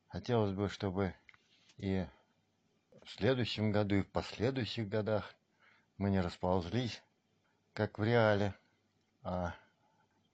Хотелось 0.09 0.55
бы, 0.55 0.69
чтобы 0.69 1.15
и 1.77 2.05
в 3.05 3.11
следующем 3.11 3.71
году, 3.71 3.95
и 3.95 4.03
в 4.03 4.11
последующих 4.11 4.89
годах 4.89 5.37
мы 6.01 6.09
не 6.09 6.23
расползлись, 6.23 7.03
как 7.75 7.99
в 7.99 8.03
реале, 8.03 8.55
а 9.23 9.55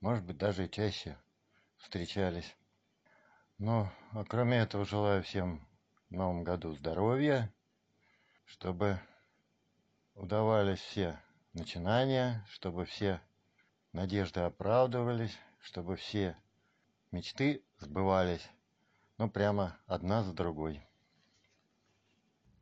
может 0.01 0.25
быть 0.25 0.39
даже 0.39 0.67
и 0.67 0.71
чаще 0.71 1.19
встречались. 1.79 2.57
Ну, 3.59 3.91
а 4.13 4.25
кроме 4.25 4.59
этого 4.59 4.85
желаю 4.85 5.25
всем 5.25 5.67
в 6.09 6.13
новом 6.15 6.45
году 6.45 6.73
здоровья, 6.73 7.53
чтобы 8.45 9.01
удавались 10.15 10.79
все 10.79 11.21
начинания, 11.53 12.47
чтобы 12.49 12.85
все 12.85 13.21
надежды 13.93 14.39
оправдывались, 14.39 15.37
чтобы 15.59 15.97
все 15.97 16.37
мечты 17.11 17.65
сбывались, 17.81 18.49
ну 19.19 19.29
прямо 19.29 19.77
одна 19.89 20.23
за 20.23 20.33
другой. 20.33 20.81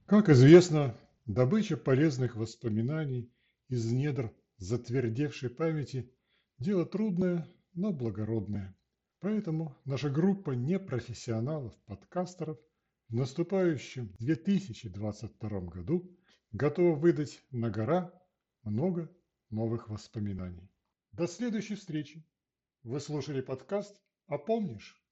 Как 0.07 0.31
известно, 0.31 0.97
добыча 1.27 1.77
полезных 1.77 2.37
воспоминаний 2.37 3.29
из 3.69 3.91
недр 3.91 4.33
затвердевшей 4.59 5.51
памяти– 5.51 6.09
дело 6.59 6.87
трудное, 6.87 7.49
но 7.73 7.93
благородное. 7.93 8.77
Поэтому 9.21 9.77
наша 9.85 10.11
группа 10.11 10.53
непрофессионалов-подкастеров 10.53 12.61
в 13.09 13.15
наступающем 13.15 14.15
2022 14.19 15.61
году 15.61 16.15
готова 16.53 16.95
выдать 16.95 17.43
на 17.51 17.71
гора 17.71 18.13
много 18.63 19.11
новых 19.51 19.89
воспоминаний. 19.89 20.71
До 21.13 21.27
следующей 21.27 21.77
встречи! 21.77 22.27
Вы 22.83 23.01
слушали 23.01 23.41
подкаст 23.41 23.99
«А 24.27 24.37
помнишь?» 24.37 25.03